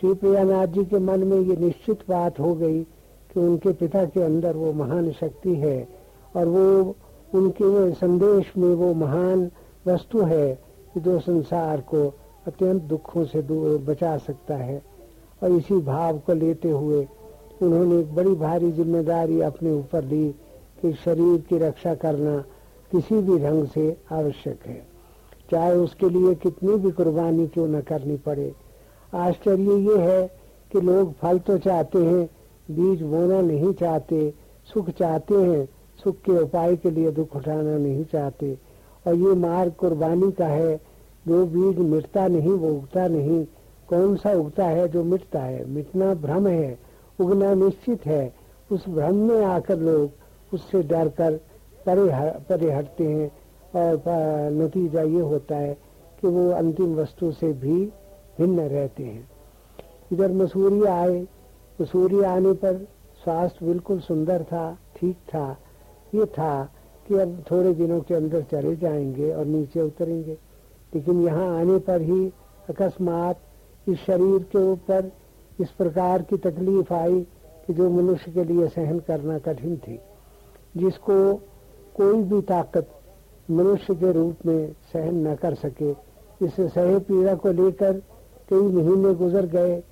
श्री 0.00 0.12
प्रियानाथ 0.14 0.66
जी 0.66 0.84
के 0.84 0.98
मन 0.98 1.24
में 1.24 1.40
ये 1.40 1.56
निश्चित 1.56 1.98
बात 2.08 2.40
हो 2.40 2.54
गई 2.54 2.82
कि 3.32 3.40
उनके 3.40 3.72
पिता 3.72 4.04
के 4.04 4.22
अंदर 4.22 4.56
वो 4.56 4.72
महान 4.72 5.10
शक्ति 5.12 5.54
है 5.54 5.88
और 6.36 6.46
वो, 6.46 6.96
उनके 7.34 7.92
संदेश 7.92 8.52
में 8.58 8.74
वो 8.74 8.92
महान 8.94 9.50
वस्तु 9.86 10.22
है 10.22 10.58
जो 10.98 11.18
संसार 11.20 11.80
को 11.80 12.06
अत्यंत 12.46 12.82
दुखों 12.82 13.24
से 13.24 13.42
दूर 13.42 13.78
बचा 13.78 14.16
सकता 14.18 14.56
है। 14.56 14.82
और 15.42 15.52
इसी 15.52 15.80
भाव 15.82 16.18
को 16.18 16.34
लेते 16.34 16.70
हुए 16.70 17.06
उन्होंने 17.62 18.00
एक 18.00 18.14
बड़ी 18.14 18.34
भारी 18.34 18.72
ज़िम्मेदारी 18.72 19.40
अपने 19.40 19.72
ऊपर 19.72 20.04
ली 20.04 20.34
कि 20.82 20.92
शरीर 20.92 21.40
की 21.40 21.58
रक्षा 21.58 21.94
करना 21.94 22.44
किसी 22.90 23.14
भी 23.14 23.38
ढंग 23.38 23.66
से 23.66 23.96
आवश्यक 24.12 24.66
है। 24.66 24.86
चाहे 25.50 25.74
उसके 25.74 26.08
लिए 26.08 26.34
कितनी 26.34 26.76
भी 26.76 26.90
कुर्बानी 26.90 27.46
क्यों 27.46 27.68
न 27.68 27.80
करनी 27.80 28.16
पड़े। 28.16 28.52
आश्चर्य 29.14 29.74
ये 29.74 29.98
है 29.98 30.26
कि 30.72 30.80
लोग 30.80 31.12
फल 31.12 31.38
तो 31.38 31.58
चाहते 31.58 31.98
हैं, 31.98 32.30
बीज 32.70 33.02
बोना 33.02 33.40
नहीं 33.40 33.72
चाहते, 33.72 34.34
सुख 34.74 34.90
चाहते 34.90 35.34
हैं, 35.34 35.68
सुख 36.04 36.16
के 36.16 36.42
उपाय 36.42 36.76
के 36.76 36.90
लिए 36.90 37.10
दुख 37.10 37.36
उठाना 37.36 37.78
नहीं 37.78 38.04
चाहते। 38.04 38.58
और 39.06 39.14
ये 39.14 39.34
मार्ग 39.34 39.72
कुर्बानी 39.72 40.32
का 40.32 40.46
है, 40.46 40.76
जो 41.28 41.46
बीज 41.46 41.78
मिटता 41.78 42.28
नहीं, 42.28 42.50
वो 42.50 42.68
उगता 42.68 43.08
नहीं। 43.08 43.46
कौन 43.88 44.16
सा 44.16 44.32
उगता 44.32 44.64
है 44.64 44.88
जो 44.88 45.04
मिटता 45.04 45.40
है? 45.40 45.70
मिटना 45.70 46.14
भ्रम 46.14 46.46
है, 46.46 46.78
उगना 47.20 47.54
निश्चित 47.54 48.06
है। 48.06 48.34
उस 48.72 48.88
भ्रम 48.88 49.14
में 49.14 49.44
आकर 49.44 49.78
लोग 49.78 50.10
उससे 50.54 50.82
डर 50.82 51.08
कर 51.08 51.40
परे 51.88 52.72
हटते 52.72 53.04
हैं 53.04 53.30
और 53.76 54.02
नतीजा 54.52 55.02
ये 55.02 55.20
होता 55.20 55.56
है 55.56 55.74
कि 56.20 56.28
वो 56.28 56.50
अंतिम 56.50 56.94
वस्तु 56.94 57.32
से 57.32 57.52
भी 57.52 57.84
भिन्न 58.38 58.60
रहते 58.60 59.04
हैं। 59.04 59.28
इधर 60.12 60.32
मसूरी 60.32 60.84
आए, 60.84 61.20
मसूरी 61.80 62.22
आने 62.22 62.52
पर 62.52 62.76
स्वास्थ्य 63.24 63.66
बिल्कुल 63.66 64.00
सुंदर 64.00 64.42
था, 64.42 64.78
ठीक 64.96 65.16
था। 65.34 65.56
ये 66.14 66.24
था 66.24 66.64
कि 67.08 67.14
अब 67.14 67.44
थोड़े 67.50 67.74
दिनों 67.74 68.00
के 68.00 68.14
अंदर 68.14 68.42
चले 68.42 68.76
जाएँगे 68.76 69.32
और 69.32 69.44
नीचे 69.44 69.80
उतरेंगे। 69.80 70.38
लेकिन 70.94 71.20
यहाँ 71.20 71.58
आने 71.60 71.78
पर 71.78 72.00
ही 72.00 72.32
अकस्मात 72.70 73.40
इस 73.88 73.98
शरीर 73.98 74.42
के 74.42 74.58
ऊपर 74.58 75.10
इस 75.60 75.70
प्रकार 75.70 76.22
की 76.22 76.36
तकलीफ़ 76.36 76.92
आई 76.94 77.20
कि 77.66 77.74
जो 77.74 77.90
मनुष्य 77.90 78.32
के 78.32 78.44
लिए 78.44 78.68
सहन 78.68 78.98
करना 78.98 79.38
कठिन 79.38 79.76
थी। 79.76 79.98
जिसको 80.76 81.34
कोई 81.96 82.22
भी 82.22 82.40
ताकत 82.44 82.88
मनुष्य 83.48 83.94
के 83.94 84.12
रूप 84.12 84.46
में 84.46 84.72
सहन 84.92 85.26
न 85.26 85.34
कर 85.34 85.54
सके। 85.56 85.90
इस 86.40 86.54
सहे 86.54 86.98
पीड़ा 87.00 87.34
को 87.34 87.52
लेकर 87.54 87.92
कई 88.50 88.60
महीने 88.72 89.14
गुजर 89.14 89.46
गए, 89.48 89.82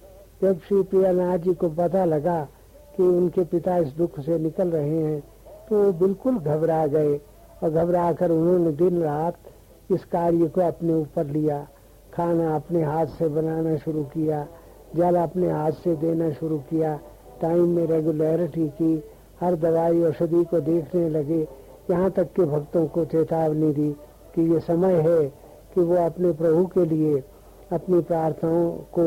जब 0.43 0.59
श्री 0.59 0.83
प्रियानाथ 0.85 1.39
जी 1.39 1.55
को 1.55 1.69
पता 1.71 2.05
लगा 2.05 2.41
कि 2.97 3.03
उनके 3.03 3.45
पिता 3.47 3.77
इस 3.77 3.93
दुख 3.97 4.19
से 4.21 4.39
निकल 4.39 4.69
रहे 4.71 4.99
हैं 4.99 5.21
तो 5.69 5.83
वो 5.83 5.93
बिल्कुल 5.99 6.39
घबरा 6.39 6.87
गए 6.89 7.15
और 7.63 7.71
घबरा 7.71 8.13
कर 8.13 8.31
उन्होंने 8.31 8.73
दिन 8.75 9.03
रात 9.03 9.37
इस 9.91 10.05
कार्य 10.05 10.49
को 10.49 10.61
अपने 10.61 10.95
ऊपर 10.95 11.27
लिया। 11.27 11.67
खाना 12.15 12.55
अपने 12.57 12.83
हाथ 12.83 13.07
से 13.19 13.29
बनाना 13.29 13.77
शुरू 13.77 14.03
किया, 14.05 14.47
जल 14.97 15.17
अपने 15.17 15.51
हाथ 15.51 15.73
से 15.85 15.95
देना 15.97 16.31
शुरू 16.33 16.59
किया। 16.71 16.95
टाइम 17.41 17.69
में 17.69 17.87
रेगुलरिटी 17.87 18.69
की 18.73 18.97
हर 19.45 19.57
दवाई 19.57 20.03
औषधि 20.03 20.45
को 20.45 20.61
देखने 20.61 21.09
लगे। 21.09 21.49
यहाँ 21.91 22.11
तक 22.11 22.25
के 22.25 22.45
भक्तों 22.45 22.87
को 22.87 23.05
चेतावनी 23.05 23.73
दी 23.73 23.93
कि 24.35 24.53
ये 24.53 24.61
समय 24.61 24.95
है 24.95 25.29
कि 25.75 25.81
वो 25.81 25.97
अपने 25.97 26.33
प्रभु 26.33 26.67
के 26.67 26.85
लिए 26.85 27.23
अपनी 27.73 28.01
प्रार्थनाओं 28.01 28.71
को 28.99 29.05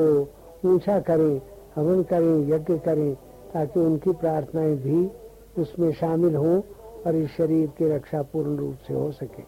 ऊँचा 0.65 0.99
करें, 0.99 1.41
हवन 1.75 2.03
करें, 2.03 2.49
यज्ञ 2.49 2.77
करें, 2.77 3.13
ताकि 3.53 3.79
उनकी 3.79 4.11
प्रार्थनाएँ 4.11 4.75
भी 4.75 5.11
उसमें 5.61 5.91
शामिल 5.91 6.35
हों 6.35 6.61
और 7.05 7.15
इस 7.15 7.29
शरीर 7.29 7.67
की 7.67 7.89
रक्षा 7.89 8.21
पूर्ण 8.21 8.57
रूप 8.57 8.75
से 8.87 8.93
हो 8.93 9.11
सके। 9.11 9.43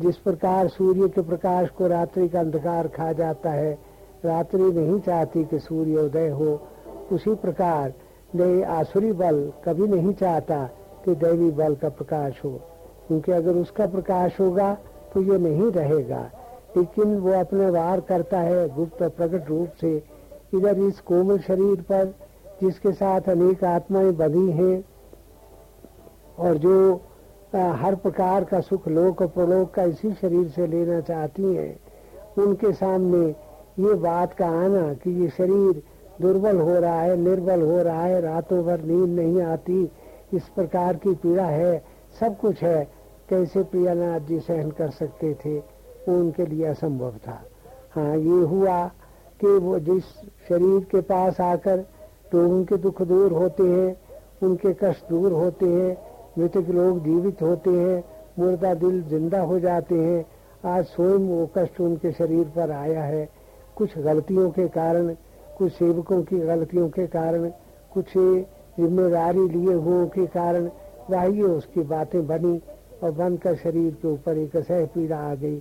जिस 0.00 0.16
प्रकार 0.16 0.68
सूर्य 0.68 1.08
के 1.08 1.22
प्रकाश 1.22 1.68
को 1.68 1.86
रात्रि 1.86 2.28
का 2.28 2.40
अंधकार 2.40 2.88
खा 2.88 3.12
जाता 3.12 3.50
है, 3.50 3.78
रात्रि 4.24 4.62
नहीं 4.62 5.00
चाहती 5.00 5.44
कि 5.44 5.58
सूर्य 5.58 5.98
उदय 5.98 6.28
हो, 6.28 6.60
उसी 7.12 7.34
प्रकार 7.34 7.92
नए 8.36 8.62
आसुरी 8.62 9.12
बल 9.12 9.52
कभी 9.64 9.86
नहीं 9.86 10.12
चाहता 10.14 10.64
कि 11.04 11.14
दैवी 11.14 11.50
बल 11.50 11.74
का 11.74 11.88
प्रकाश 11.88 12.40
हो 12.44 12.50
क्योंकि 13.06 13.32
अगर 13.32 13.56
उसका 13.56 13.86
प्रकाश 13.86 14.40
होगा 14.40 14.74
तो 15.14 15.22
ये 15.22 15.38
नहीं 15.38 15.70
रहेगा। 15.72 16.30
लेकिन 16.76 17.18
वो 17.18 17.32
अपने 17.32 17.70
वार 17.70 18.00
करता 18.00 18.40
है 18.40 18.68
गुप्त 18.74 19.02
प्रकट 19.02 19.48
रूप 19.48 19.68
से 19.80 19.96
इधर 20.54 20.78
इस 20.78 21.00
कोमल 21.00 21.38
शरीर 21.38 21.80
पर 21.82 22.14
जिसके 22.62 22.92
साथ 22.92 23.28
अनेक 23.28 23.64
आत्माएँ 23.64 24.12
बधी 24.12 24.50
हैं 24.50 24.84
और 26.38 26.56
जो 26.56 27.00
आ, 27.56 27.72
हर 27.72 27.94
प्रकार 27.94 28.44
का 28.44 28.60
सुख 28.60 28.88
लोक 28.88 29.20
और 29.22 29.28
प्रलोक 29.28 29.70
का 29.74 29.82
इसी 29.82 30.12
शरीर 30.12 30.48
से 30.48 30.66
लेना 30.66 31.00
चाहती 31.00 31.54
हैं 31.54 31.80
उनके 32.38 32.72
सामने 32.72 33.26
ये 33.84 33.94
बात 33.94 34.34
का 34.34 34.46
आना 34.46 34.94
कि 34.94 35.10
ये 35.22 35.28
शरीर 35.28 35.82
दुर्बल 36.22 36.56
हो 36.56 36.78
रहा 36.78 37.00
है, 37.00 37.16
निर्बल 37.16 37.62
हो 37.62 37.82
रहा 37.82 38.02
है, 38.02 38.20
रातों 38.20 38.64
भर 38.64 38.80
नींद 38.80 39.20
नहीं 39.20 39.42
आती, 39.42 39.90
इस 40.34 40.48
प्रकार 40.48 40.96
की 40.96 41.14
पीड़ा 41.14 41.44
है, 41.44 41.84
सब 42.20 42.38
कुछ 42.38 42.62
है, 42.62 42.88
कैसे 43.28 43.62
प्रियानाथ 43.62 44.20
जी 44.20 44.40
सहन 44.40 44.70
कर 44.70 44.90
सकते 44.90 45.34
थे? 45.34 45.58
वो 46.08 46.18
उनके 46.18 46.46
लिए 46.46 46.66
असंभव 46.66 47.10
था। 47.10 47.42
हाँ 47.92 48.16
ये 48.16 48.44
हुआ 48.46 48.86
कि 49.40 49.46
वो 49.46 49.78
जिस 49.78 50.04
शरीर 50.48 50.84
के 50.90 51.00
पास 51.00 51.40
आकर 51.40 51.78
लोगों 52.34 52.64
के 52.64 52.76
दुख 52.76 53.02
दूर 53.02 53.32
होते 53.32 53.62
हैं, 53.62 53.96
उनके 54.42 54.72
कष्ट 54.72 55.08
दूर 55.10 55.32
होते 55.32 55.66
हैं, 55.66 55.96
मृतक 56.38 56.70
लोग 56.70 57.04
जीवित 57.04 57.42
होते 57.42 57.70
हैं, 57.70 58.04
मुर्दा 58.38 58.74
दिल 58.74 59.02
ज़िंदा 59.02 59.40
हो 59.40 59.60
जाते 59.60 59.94
हैं, 59.94 60.24
आज 60.64 60.84
स्वयं 60.84 61.18
वो 61.18 61.50
कष्ट 61.58 61.80
उनके 61.80 62.12
शरीर 62.12 62.44
पर 62.44 62.70
आया 62.70 63.02
है। 63.02 63.28
कुछ 63.76 63.98
गलतियों 63.98 64.50
के 64.50 64.68
कारण 64.68 65.14
कुछ 65.58 65.72
सेवकों 65.72 66.22
की 66.22 66.38
गलतियों 66.38 66.88
के 66.88 67.06
कारण, 67.06 67.48
कुछ 67.92 68.12
ज़िम्मेदारी 68.78 69.48
लिए 69.48 69.74
हुए 69.74 70.06
के 70.06 70.26
कारण 70.28 70.68
वही 71.10 71.42
उसकी 71.42 71.82
बातें 71.82 72.26
बनी 72.26 72.60
और 73.02 73.10
बनकर 73.10 73.54
शरीर 73.56 73.90
के 74.02 74.08
ऊपर 74.08 74.38
एक 74.38 74.56
असह 74.56 74.84
पीड़ा 74.86 75.16
आ 75.20 75.34
गई। 75.34 75.56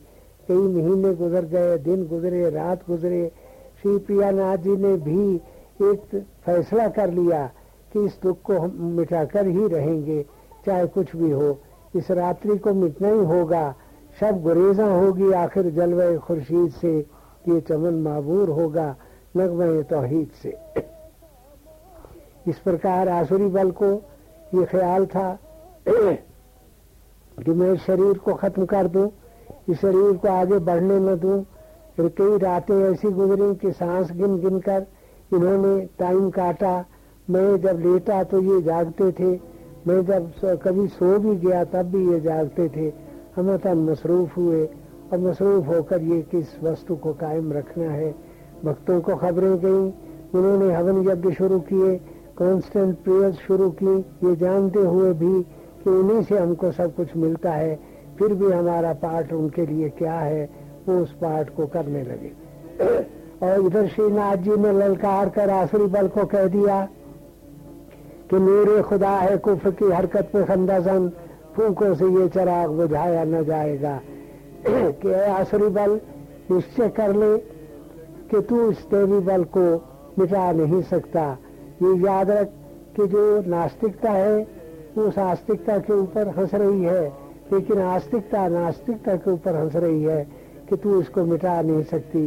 कई 0.48 0.56
महीने 0.56 1.14
गुजर 1.14 1.46
गए, 1.46 1.78
दिन 1.78 2.06
गुजरे, 2.08 2.50
रात 2.50 2.86
गुजरे। 2.88 3.32
श्री 3.82 3.98
प्रियानाथ 3.98 4.58
जी 4.58 4.76
ने 4.78 4.96
भी 4.98 5.36
एक 5.84 6.16
फैसला 6.46 6.88
कर 6.90 7.12
लिया 7.14 7.46
कि 7.94 8.06
इस 8.06 8.20
दुख 8.24 8.42
को 8.42 8.60
हम 8.60 8.78
मिटाकर 8.98 9.48
ही 9.48 9.68
रहेंगे, 9.68 10.26
चाहे 10.66 10.86
कुछ 10.88 11.16
भी 11.16 11.32
हो। 11.32 11.58
इस 11.96 12.12
रात्रि 12.12 12.58
को 12.58 12.74
मिटना 12.74 13.10
ही 13.10 13.26
होगा। 13.26 13.76
सब 14.20 14.42
गुरेजा 14.44 14.86
होगी 14.86 15.32
आखिर 15.34 15.70
जलवे 15.72 16.18
खुर्शीद 16.18 16.72
से। 16.72 16.98
ये 17.50 17.60
चमन 17.62 18.02
माबूर 18.04 18.50
होगा। 18.52 18.96
नगमे 19.38 19.84
तोहीद 19.84 20.30
से। 20.42 20.58
इस 22.48 22.60
प्रकार 22.60 23.10
आसुरी 23.10 23.48
बल 23.50 23.72
को 23.74 23.92
ये 24.54 24.66
ख्याल 24.66 25.06
था 25.06 25.28
कि 25.88 27.52
मैं 27.52 27.76
शरीर 27.78 28.18
को 28.18 28.34
खत्म 28.36 28.66
कर 28.66 28.88
दूँ, 28.88 29.10
इस 29.70 29.78
शरीर 29.78 30.18
को 30.18 30.28
आगे 30.30 30.60
बढ़ने 30.62 31.00
न 31.02 31.16
दूँ 31.18 31.44
फिर 31.96 32.08
कई 32.18 32.38
रातें 32.38 32.76
ऐसी 32.84 33.10
गुजरी 33.12 33.54
कि 33.56 33.72
सांस 33.74 34.12
गिन 34.12 34.38
गिन 34.40 34.60
कर 34.60 34.86
इन्होंने 35.34 35.80
टाइम 36.00 36.30
काटा। 36.30 36.74
मैं 37.28 37.60
जब 37.62 37.80
लेटा 37.80 38.24
तो 38.24 38.42
ये 38.44 38.62
जागते 38.62 39.12
थे। 39.12 39.32
मैं 39.88 40.02
जब 40.06 40.32
कभी 40.64 40.88
सो 40.90 41.18
भी 41.20 41.36
गया 41.38 41.64
तब 41.66 41.92
भी 41.92 42.12
ये 42.12 42.20
जागते 42.20 42.68
थे। 42.70 42.92
हम 43.36 43.56
तन 43.58 43.78
मसरूफ 43.90 44.38
हुए। 44.38 44.66
और 45.12 45.18
मसरूफ 45.20 45.68
होकर 45.68 46.02
ये 46.04 46.22
किस 46.32 46.64
वस्तु 46.64 46.96
को 46.96 47.14
कायम 47.14 47.52
रखना 47.54 47.90
है? 47.92 48.14
भक्तों 48.66 49.02
को 49.02 49.16
खबरें 49.16 49.58
गई, 49.58 49.94
उन्होंने 50.40 50.74
हवन 50.74 51.10
यज्ञ 51.10 51.32
शुरू 51.32 51.60
किए 51.60 52.02
कॉन्स्टेंट 52.38 52.98
प्रेयर्स 52.98 53.36
शुरू 53.36 53.70
की। 53.70 53.98
ये 53.98 54.36
जानते 54.36 54.80
हुए 54.80 55.14
भी 55.14 55.44
कि 55.84 55.90
उन्हीं 55.90 56.24
से 56.24 56.38
हमको 56.38 56.72
सब 56.72 56.96
कुछ 56.96 57.16
मिलता 57.18 57.52
है, 57.52 57.80
फिर 58.20 58.34
भी 58.34 58.52
हमारा 58.52 58.94
पाठ 58.94 59.34
उनके 59.34 59.66
लिए 59.66 59.90
क्या 59.90 60.14
है, 60.14 60.50
वो 60.88 61.00
उस 61.00 61.12
पाठ 61.12 61.50
को 61.50 61.68
करने 61.68 62.04
लगे। 62.04 62.32
और 63.44 63.66
इधर 63.66 63.88
श्रीनाथ 63.88 64.38
जी 64.38 64.50
ने 64.50 64.72
ललकार 64.72 65.30
कर 65.30 65.50
आसुरी 65.50 65.86
बल 65.86 66.08
को 66.08 66.26
कह 66.26 66.48
दिया 66.48 66.88
कि 68.30 68.36
मेरे 68.36 68.82
खुदा 68.82 69.10
है, 69.10 69.38
कुफ 69.38 69.68
की 69.68 69.86
हरकत 69.86 70.32
में 70.36 70.46
खंदासन, 70.46 71.12
फूकों 71.56 71.96
से 71.96 72.06
ये 72.06 72.28
चराग 72.28 72.70
बुझाया 72.70 73.24
न 73.24 73.44
जाएगा। 73.46 74.00
कि 74.68 75.14
आसुरी 75.14 75.68
बल, 75.68 76.02
निश्चय 76.52 76.90
कर 76.90 77.16
ले 77.16 77.57
कि 78.32 78.42
तू 78.42 78.70
इस 78.72 78.86
देवी 78.92 79.20
बल 79.26 79.44
को 79.58 79.66
मिटा 80.20 80.52
नहीं 80.52 80.82
सकता। 80.84 81.26
ये 81.82 81.96
याद 81.98 82.32
रख 82.32 82.48
कि 82.96 83.08
जो 83.08 83.24
नास्तिकता 83.48 84.12
है 84.12 84.48
उस 84.98 85.18
आस्तिकता 85.20 85.78
के 85.78 85.94
ऊपर 85.94 86.28
हंस 86.38 86.54
रही 86.56 86.84
है, 86.84 87.08
लेकिन 87.54 87.82
आस्तिकता 87.82 88.48
नास्तिकता 88.48 89.16
के 89.16 89.32
ऊपर 89.32 89.56
हंस 89.56 89.76
रही 89.76 90.04
है 90.04 90.24
कि 90.70 90.76
तू 90.76 91.00
इसको 91.02 91.24
मिटा 91.26 91.62
नहीं 91.62 91.84
सकती। 91.84 92.26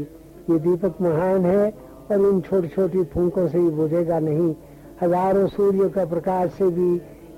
ये 0.51 0.59
दीपक 0.59 1.01
महान 1.03 1.47
है 1.47 1.71
और 2.11 2.21
इन 2.29 2.41
छोटी 2.41 2.69
छोटी 2.69 3.03
फूकों 3.05 3.47
से 3.49 3.59
ही 3.59 3.69
बुझेगा 3.71 4.19
नहीं। 4.19 4.55
हज़ारों 5.03 5.47
सूर्य 5.49 5.89
का 5.89 6.05
प्रकाश 6.05 6.51
से 6.53 6.69
भी 6.71 6.95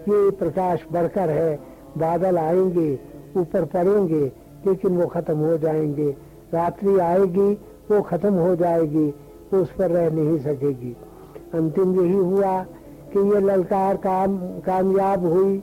ये 0.09 0.31
प्रकाश 0.33 0.85
बढ़कर 0.93 1.31
है। 1.31 1.59
बादल 1.99 2.39
आएँगे, 2.39 2.99
ऊपर 3.37 3.65
पड़ेंगे, 3.65 4.25
लेकिन 4.67 4.97
वो 4.97 5.07
खत्म 5.07 5.37
हो 5.39 5.57
जाएँगे। 5.59 6.11
रात्रि 6.55 6.99
आएगी 7.01 7.53
वो 7.93 8.01
खत्म 8.03 8.35
हो 8.35 8.55
जाएगी 8.57 9.09
वो 9.53 9.61
उस 9.61 9.73
पर 9.73 9.91
रह 9.91 10.11
नहीं 10.11 10.39
सकेगी। 10.39 10.97
अंतिम 11.55 11.95
यही 12.01 12.15
हुआ 12.15 12.63
कि 13.13 13.19
ये 13.29 13.41
ललकार 13.41 13.97
काम, 13.97 14.37
कामयाब 14.61 15.27
हुई 15.27 15.59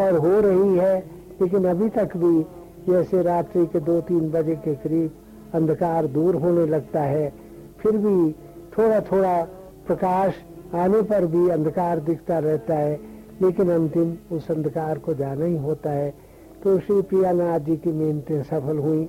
और 0.00 0.16
हो 0.16 0.40
रही 0.40 0.76
है, 0.76 0.98
लेकिन 1.40 1.64
अभी 1.64 1.88
तक 1.88 2.16
भी 2.16 2.42
जैसे 2.88 3.22
रात्रि 3.22 3.66
के 3.66 3.80
दो 3.80 4.00
तीन 4.00 4.30
बजे 4.30 4.54
के 4.56 4.74
करीब 4.74 5.10
अंधकार 5.54 6.06
दूर 6.06 6.36
होने 6.36 6.66
लगता 6.66 7.00
है, 7.00 7.32
फिर 7.78 7.96
भी 7.96 8.32
थोड़ा 8.78 9.00
थोड़ा 9.02 9.42
प्रकाश 9.86 10.34
आने 10.74 11.02
पर 11.02 11.26
भी 11.26 11.48
अंधकार 11.48 12.00
दिखता 12.00 12.38
रहता 12.38 12.74
है, 12.74 12.98
लेकिन 13.42 13.70
अंतिम 13.70 14.14
उस 14.32 14.50
अंधकार 14.50 14.98
को 14.98 15.14
जाना 15.14 15.44
ही 15.44 15.56
होता 15.56 15.90
है। 15.90 16.10
तो 16.62 16.78
श्री 16.78 17.00
प्रियानाथ 17.02 17.60
जी 17.60 17.76
की 17.76 17.92
मेहनतें 17.92 18.42
सफल 18.42 18.78
हुई 18.78 19.08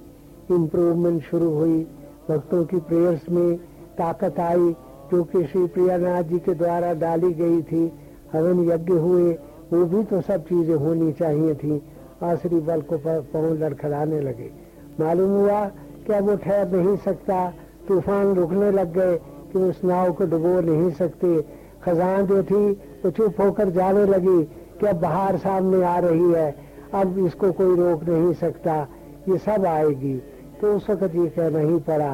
इम्प्रूवमेंट 0.51 1.21
शुरू 1.21 1.49
हुई। 1.49 1.86
भक्तों 2.29 2.65
की 2.65 2.77
प्रेयर्स 2.77 3.29
में 3.29 3.57
ताकत 3.97 4.39
आई, 4.39 4.75
जो 5.12 5.23
कि 5.23 5.43
श्री 5.43 5.65
प्रियानाथ 5.67 6.23
जी 6.23 6.39
के 6.39 6.53
द्वारा 6.53 6.93
डाली 6.93 7.33
गई 7.33 7.62
थी। 7.62 7.91
हवन 8.33 8.63
यज्ञ 8.69 8.93
हुए, 8.93 9.33
वो 9.73 9.86
भी 9.86 10.03
तो 10.03 10.21
सब 10.21 10.43
चीज़ें 10.43 10.75
होनी 10.75 11.12
चाहिए 11.12 11.55
थी। 11.55 11.81
आसरी 12.23 12.59
बल 12.59 12.81
को 12.81 12.97
पाँव 12.97 13.53
लड़खड़ाने 13.53 14.19
लगे। 14.19 14.51
मालूम 14.99 15.31
हुआ 15.31 15.65
कि 16.07 16.13
अब 16.13 16.29
वो 16.29 16.36
ठहर 16.36 16.71
नहीं 16.71 16.97
सकता। 16.97 17.53
तूफ़ान 17.88 18.33
रुकने 18.36 18.71
लग 18.71 18.93
गए 18.93 19.17
कि 19.53 19.59
उस 19.59 19.83
नाव 19.83 20.12
को 20.12 20.25
डुबो 20.25 20.59
नहीं 20.62 20.91
सकते। 20.91 21.41
खजान 21.83 22.25
जो 22.25 22.43
थी, 22.43 22.71
वो 22.71 23.12
चुप 23.12 23.41
होकर 23.41 23.69
जाने 23.69 24.05
लगी 24.05 24.43
कि 24.79 24.86
अब 24.86 24.95
बाहर 24.95 25.38
सामने 25.38 25.83
आ 25.86 25.99
रही 25.99 26.31
है। 26.31 26.55
अब 26.93 27.17
इसको 27.25 27.51
कोई 27.51 27.75
रोक 27.75 28.03
नहीं 28.03 28.33
सकता। 28.33 28.88
ये 29.29 29.38
सब 29.38 29.65
आएगी। 29.65 30.21
तो 30.63 30.73
उस 30.76 30.89
वक्त 30.89 31.15
ये 31.15 31.28
कहना 31.30 31.60
ही 31.60 31.78
पड़ा 31.88 32.12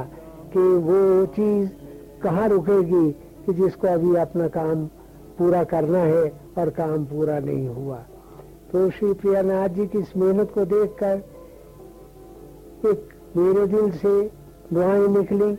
कि 0.53 0.59
वो 0.85 1.25
चीज़ 1.33 1.67
कहाँ 2.23 2.47
रुकेगी 2.49 3.12
कि 3.45 3.53
जिसको 3.53 3.88
अभी 3.88 4.15
अपना 4.17 4.47
काम 4.55 4.85
पूरा 5.38 5.63
करना 5.63 5.99
है 5.99 6.23
और 6.57 6.69
काम 6.79 7.05
पूरा 7.05 7.38
नहीं 7.39 7.67
हुआ। 7.67 7.97
तो 8.71 8.89
श्री 8.91 9.12
प्रियानाथ 9.21 9.69
जी 9.69 9.85
की 9.88 9.99
इस 9.99 10.17
मेहनत 10.17 10.51
को 10.53 10.65
देखकर 10.65 11.21
एक 12.89 12.99
मेरे 13.38 13.67
दिल 13.67 13.91
से 13.91 14.13
दुआएँ 14.73 15.07
निकली, 15.09 15.51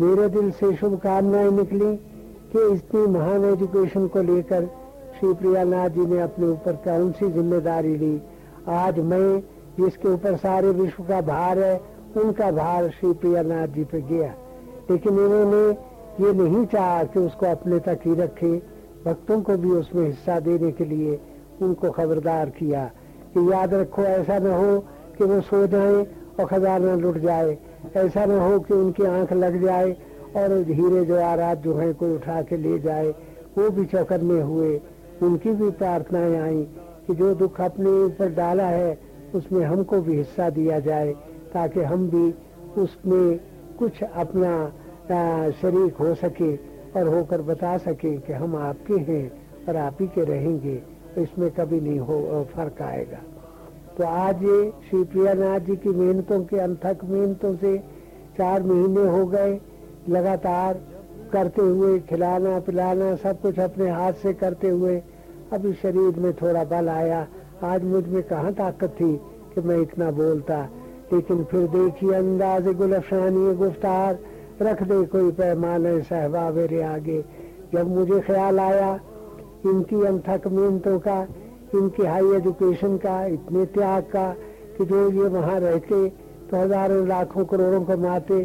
मेरे 0.00 0.28
दिल 0.28 0.50
से 0.52 0.74
शुभकामनाएँ 0.76 1.50
निकली 1.50 1.94
कि 2.54 2.72
इतनी 2.74 3.06
महान 3.18 3.44
एजुकेशन 3.44 4.06
को 4.06 4.22
लेकर 4.22 4.66
श्री 5.18 5.32
प्रियानाथ 5.34 5.88
जी 5.90 6.06
ने 6.06 6.20
अपने 6.22 6.46
ऊपर 6.48 6.82
कौन 6.86 7.12
सी 7.12 7.30
ज़िम्मेदारी 7.32 7.96
ली। 7.96 8.20
आज 8.80 8.98
मैं 9.12 9.40
जिसके 9.80 10.08
ऊपर 10.08 10.36
सारे 10.38 10.70
विश्व 10.78 11.02
का 11.04 11.20
भार 11.26 11.58
है 11.58 11.80
उनका 12.16 12.50
भार 12.50 12.88
श्री 12.88 13.12
प्रियानाथ 13.12 13.68
जी 13.68 13.84
पे 13.84 14.00
गया। 14.00 14.34
लेकिन 14.90 15.12
इन्होंने 15.12 15.90
ये 16.26 16.32
नहीं 16.32 16.66
चाहा 16.66 17.04
कि 17.04 17.20
उसको 17.20 17.46
अपने 17.46 17.78
तक 17.78 18.00
ही 18.04 18.14
रखे, 18.14 18.62
भक्तों 19.06 19.42
को 19.42 19.56
भी 19.56 19.70
उसमें 19.70 20.06
हिस्सा 20.06 20.40
देने 20.40 20.72
के 20.72 20.84
लिए 20.84 21.20
उनको 21.62 21.90
खबरदार 21.90 22.50
किया 22.50 22.90
कि 23.34 23.52
याद 23.52 23.74
रखो, 23.74 24.02
ऐसा 24.02 24.38
न 24.38 24.46
हो 24.46 24.80
कि 25.18 25.24
वो 25.24 25.40
सो 25.40 25.66
जाए 25.66 26.06
और 26.40 26.44
खजाना 26.44 26.94
लुट 26.94 27.18
जाए। 27.18 27.58
ऐसा 27.96 28.24
न 28.24 28.30
हो 28.30 28.60
कि 28.60 28.74
उनकी 28.74 29.02
आँख 29.02 29.32
लग 29.32 29.62
जाए 29.62 29.92
और 30.36 30.64
हीरे 30.68 31.04
जवाहरात 31.04 31.58
जो 31.58 31.74
है 31.74 31.92
कोई 31.92 32.14
उठा 32.14 32.42
के 32.42 32.56
ले 32.56 32.78
जाए, 32.78 33.14
वो 33.58 33.70
भी 33.70 33.84
चौकन्ने 33.84 34.40
हुए। 34.40 34.80
उनकी 35.22 35.50
भी 35.50 35.70
प्रार्थनाएँ 35.70 36.36
आई 36.36 36.68
कि 37.06 37.14
जो 37.14 37.34
दुख 37.34 37.60
अपने 37.60 38.04
ऊपर 38.04 38.28
डाला 38.28 38.66
है, 38.66 38.98
उसमें 39.34 39.66
हमको 39.66 40.00
भी 40.00 40.16
हिस्सा 40.16 40.50
दिया 40.50 40.80
जाए। 40.80 41.14
ताकि 41.54 41.80
हम 41.82 42.08
भी 42.10 42.32
उसमें 42.82 43.40
कुछ 43.78 44.02
अपना 44.02 44.52
शरीक 45.52 45.96
हो 45.96 46.14
सके 46.14 46.54
और 46.96 47.08
होकर 47.08 47.42
बता 47.42 47.76
सके 47.78 48.16
कि 48.18 48.32
हम 48.32 48.56
आपके 48.56 48.94
हैं 49.02 49.24
और 49.68 49.76
आप 49.76 49.96
ही 50.00 50.06
के 50.06 50.24
रहेंगे। 50.24 50.74
तो 51.14 51.20
इसमें 51.22 51.50
कभी 51.50 51.80
नहीं 51.80 51.98
हो 52.00 52.46
फ़र्क 52.54 52.82
आएगा। 52.82 53.18
तो 53.98 54.04
आज 54.06 54.38
श्री 54.88 55.02
प्रियानाथ 55.04 55.60
जी 55.60 55.76
की 55.76 55.88
मेहनतों 55.90 56.40
के 56.44 56.58
अंथक 56.58 56.98
मेहनतों 57.04 57.54
से 57.56 57.76
चार 58.38 58.62
महीने 58.62 59.08
हो 59.08 59.26
गए, 59.26 59.58
लगातार 60.08 60.80
करते 61.32 61.62
हुए, 61.62 61.98
खिलाना, 62.00 62.58
पिलाना, 62.60 63.14
सब 63.16 63.40
कुछ 63.40 63.58
अपने 63.58 63.90
हाथ 63.90 64.12
से 64.12 64.32
करते 64.34 64.68
हुए, 64.68 65.02
अभी 65.52 65.72
शरीर 65.72 66.18
में 66.18 66.32
थोड़ा 66.32 66.64
बल 66.64 66.88
आया। 66.88 67.26
आज 67.64 67.84
मुझमें 67.84 68.22
कहाँ 68.22 68.52
ताकत 68.52 68.94
थी 69.00 69.16
कि 69.54 69.60
मैं 69.60 69.78
इतना 69.78 70.10
बोलता 70.12 70.56
लेकिन 71.12 71.44
फिर 71.44 71.66
देखिए 71.68 72.12
अंदाज 72.14 72.68
गुलफानी 72.76 73.54
गुफ्तार। 73.56 74.18
रख 74.62 74.82
दे 74.82 75.04
कोई 75.06 75.30
पैमाने 75.32 76.00
सहबा 76.02 76.50
मेरे 76.50 76.82
आगे। 76.84 77.20
जब 77.72 77.88
मुझे 77.88 78.20
ख्याल 78.20 78.60
आया, 78.60 78.92
इनकी 79.66 80.04
अनथक 80.06 80.46
मेहनतों 80.48 80.98
का, 80.98 81.20
इनकी 81.74 82.04
हाई 82.04 82.32
एजुकेशन 82.34 82.96
का, 82.96 83.24
इतने 83.26 83.64
त्याग 83.68 84.02
का, 84.12 84.28
कि 84.76 84.84
जो 84.84 85.10
ये 85.12 85.28
वहाँ 85.30 85.58
रहते 85.60 86.08
तो 86.50 86.56
हज़ारों 86.56 87.06
लाखों 87.06 87.44
करोड़ों 87.44 87.84
कमाते, 87.86 88.38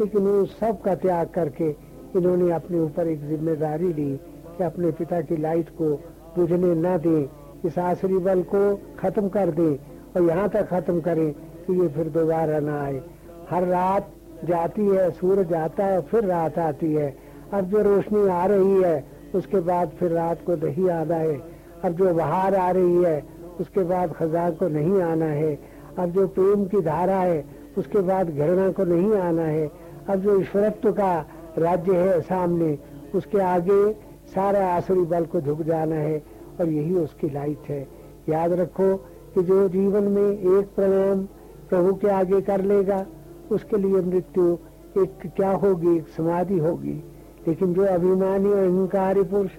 लेकिन 0.00 0.26
उस 0.28 0.58
सब 0.60 0.80
का 0.82 0.94
त्याग 0.96 1.28
करके 1.28 1.68
इन्होंने 2.16 2.50
अपने 2.52 2.78
ऊपर 2.80 3.08
एक 3.08 3.20
ज़िम्मेदारी 3.28 3.92
ली 3.92 4.12
कि 4.56 4.64
अपने 4.64 4.90
पिता 4.92 5.20
की 5.22 5.36
लाइट 5.36 5.68
को 5.78 5.90
बुझने 6.36 6.74
न 6.76 6.96
दें, 6.98 7.28
इस 7.66 7.78
आसरी 7.80 8.18
बल 8.20 8.42
को 8.44 8.62
खत्म 8.98 9.28
कर 9.28 9.50
दें 9.50 9.76
और 10.16 10.22
यहाँ 10.22 10.48
तक 10.48 10.68
खत्म 10.68 11.00
करें। 11.00 11.34
कि 11.66 11.80
ये 11.82 11.88
फिर 11.88 12.08
दोबारा 12.08 12.58
ना 12.60 12.82
आए। 12.82 13.02
हर 13.50 13.64
रात 13.64 14.10
जाती 14.44 14.86
है, 14.86 15.10
सूरज 15.10 15.52
आता 15.52 15.86
है, 15.86 16.00
फिर 16.00 16.24
रात 16.24 16.58
आती 16.58 16.92
है। 16.92 17.16
अब 17.54 17.64
जो 17.64 17.82
रोशनी 17.82 18.28
आ 18.28 18.46
रही 18.46 18.82
है, 18.82 19.04
उसके 19.34 19.60
बाद 19.60 19.88
फिर 19.88 20.10
रात 20.10 20.38
को 20.46 20.54
नहीं 20.54 20.90
आना 20.90 21.14
है। 21.14 21.40
अब 21.84 21.92
जो 21.92 22.14
बाहर 22.14 22.54
आ 22.54 22.70
रही 22.70 23.02
है, 23.02 23.22
उसके 23.60 23.82
बाद 23.82 24.12
खजा 24.12 24.50
को 24.50 24.68
नहीं 24.68 25.02
आना 25.02 25.24
है। 25.24 25.58
अब 25.98 26.10
जो 26.10 26.26
प्रेम 26.28 26.64
की 26.64 26.80
धारा 26.80 27.16
है, 27.16 27.44
उसके 27.78 27.98
बाद 27.98 28.30
घृणा 28.30 28.70
को 28.72 28.84
नहीं 28.84 29.14
आना 29.14 29.42
है। 29.42 29.70
अब 30.08 30.16
जो 30.16 30.40
ईश्वरत्व 30.40 30.92
का 30.92 31.26
राज्य 31.58 31.96
है 31.96 32.20
सामने, 32.20 32.78
उसके 33.14 33.38
आगे 33.38 33.92
सारा 34.34 34.66
आसुरी 34.66 35.00
बल 35.00 35.24
को 35.24 35.40
झुक 35.40 35.62
जाना 35.62 35.96
है 35.96 36.22
और 36.60 36.68
यही 36.68 36.94
उसकी 36.94 37.30
लाइट 37.30 37.68
है। 37.68 37.88
याद 38.28 38.52
रखो 38.52 38.96
कि 39.34 39.42
जो 39.42 39.68
जीवन 39.68 40.04
में 40.04 40.58
एक 40.58 40.68
प्रणाम 40.76 41.28
प्रभु 41.70 41.94
के 41.94 42.08
आगे 42.08 42.40
कर 42.40 42.60
लेगा, 42.60 43.06
उसके 43.52 43.76
लिए 43.76 44.00
मृत्यु 44.00 44.56
एक 44.98 45.32
क्या 45.36 45.50
होगी? 45.50 45.96
एक 45.96 46.08
समाधि 46.08 46.58
होगी। 46.58 47.04
लेकिन 47.48 47.74
जो 47.74 47.84
अभिमानी 47.84 48.50
और 48.50 48.58
अहंकारी 48.58 49.22
पुरुष 49.22 49.50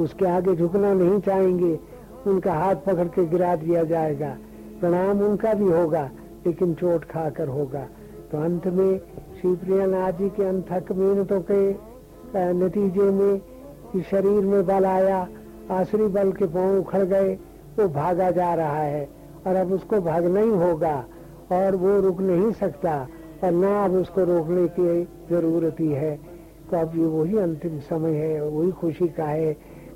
उसके 0.00 0.26
आगे 0.26 0.54
झुकना 0.56 0.92
नहीं 0.92 1.20
चाहेंगे, 1.20 1.78
उनका 2.26 2.54
हाथ 2.54 2.74
पकड़ 2.74 3.08
के 3.08 3.24
गिरा 3.26 3.56
दिया 3.56 3.84
जाएगा। 3.84 4.36
प्रणाम 4.80 5.20
उनका 5.20 5.54
भी 5.54 5.64
होगा, 5.64 6.10
लेकिन 6.46 6.74
चोट 6.74 7.04
खाकर 7.04 7.48
होगा। 7.48 7.86
तो 8.32 8.38
अंत 8.38 8.66
में 8.66 8.98
श्री 9.40 9.54
प्रियानाथ 9.54 10.12
जी 10.12 10.28
के 10.28 10.44
अंथक 10.44 10.92
मेहनतों 10.92 11.40
के 11.50 11.72
नतीजे 12.36 13.10
में 13.10 13.40
शरीर 14.02 14.44
में 14.44 14.66
बल 14.66 14.84
आया, 14.84 15.28
आसुरी 15.70 16.06
बल 16.06 16.32
के 16.32 16.44
पाँव 16.44 16.78
उखड़ 16.78 17.04
गए, 17.04 17.34
वो 17.78 17.88
भागा 17.88 18.30
जा 18.30 18.54
रहा 18.54 18.82
है। 18.82 19.21
और 19.46 19.56
अब 19.56 19.72
उसको 19.72 20.00
भागना 20.00 20.40
ही 20.40 20.50
होगा 20.58 20.94
और 21.52 21.76
वो 21.76 21.98
रुक 22.00 22.20
नहीं 22.22 22.50
सकता 22.54 22.94
और 23.44 23.50
ना 23.52 23.84
अब 23.84 23.94
उसको 23.94 24.24
रोकने 24.24 24.66
की 24.78 25.02
ज़रूरत 25.30 25.80
ही 25.80 25.88
है। 25.92 26.14
तो 26.70 26.76
अब 26.76 26.96
ये 26.98 27.06
वही 27.06 27.38
अंतिम 27.38 27.78
समय 27.80 28.12
है, 28.12 28.48
वही 28.48 28.70
खुशी 28.72 29.08
का 29.08 29.24
है 29.24 29.52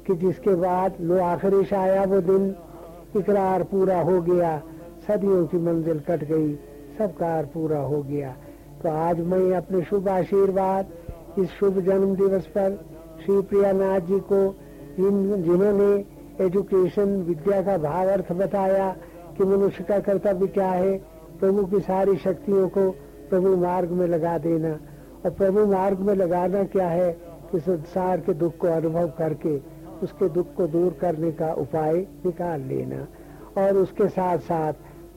कि 0.07 0.15
जिसके 0.17 0.55
बाद 0.57 1.01
लो 1.01 1.21
आखिरी 1.25 1.65
आया 1.77 2.05
वो 2.05 2.21
दिन। 2.23 2.55
इकरार 3.17 3.63
पूरा 3.63 4.01
हो 4.01 4.21
गया, 4.23 4.59
सदियों 5.07 5.47
की 5.47 5.59
मंजिल 5.59 6.01
कट 6.01 6.25
गई, 6.25 6.53
सब 6.99 7.17
कार 7.17 7.45
पूरा 7.55 7.79
हो 7.81 8.03
गया। 8.03 8.35
तो 8.83 8.91
आज 8.91 9.21
मैं 9.27 9.57
अपने 9.57 9.83
शुभ 9.83 10.09
आशीर्वाद 10.09 10.89
इस 11.39 11.51
शुभ 11.51 11.79
जन्म 11.81 12.15
दिवस 12.17 12.47
पर 12.49 12.79
श्री 13.25 13.41
प्रियानाथ 13.43 14.01
जी 14.01 14.19
को 14.33 14.41
जिन्होंने 14.99 15.93
एजुकेशन 16.45 17.17
विद्या 17.23 17.61
का 17.63 17.77
भाव 17.79 18.09
अर्थ 18.09 18.33
बताया 18.33 18.95
कि 19.39 19.45
मनुष्य 19.45 19.84
का 19.84 19.99
कर्तव्य 19.99 20.47
क्या 20.47 20.70
है? 20.70 20.99
प्रभु 21.41 21.66
की 21.66 21.80
सारी 21.80 22.16
शक्तियों 22.16 22.68
को 22.68 22.91
प्रभु 23.30 23.57
मार्ग 23.57 23.91
में 23.91 24.07
लगा 24.07 24.39
देना। 24.39 24.78
और 25.24 25.30
प्रभु 25.30 25.66
मार्ग 25.66 25.99
में 25.99 26.14
लगाना 26.14 26.64
क्या 26.64 26.89
है? 26.89 27.37
कि 27.53 27.61
संसार 27.61 28.20
के 28.20 28.34
दुख 28.34 28.57
को 28.57 28.68
अनुभव 28.68 29.09
करके, 29.09 29.57
उसके 30.03 30.28
दुख 30.28 30.55
को 30.55 30.66
दूर 30.66 30.93
करने 31.01 31.32
का 31.32 31.53
उपाय 31.53 31.95
निकाल 31.97 32.61
लेना। 32.61 33.07
और 33.62 33.76
उसके 33.76 34.09
साथ 34.09 34.39
साथ 34.39 34.72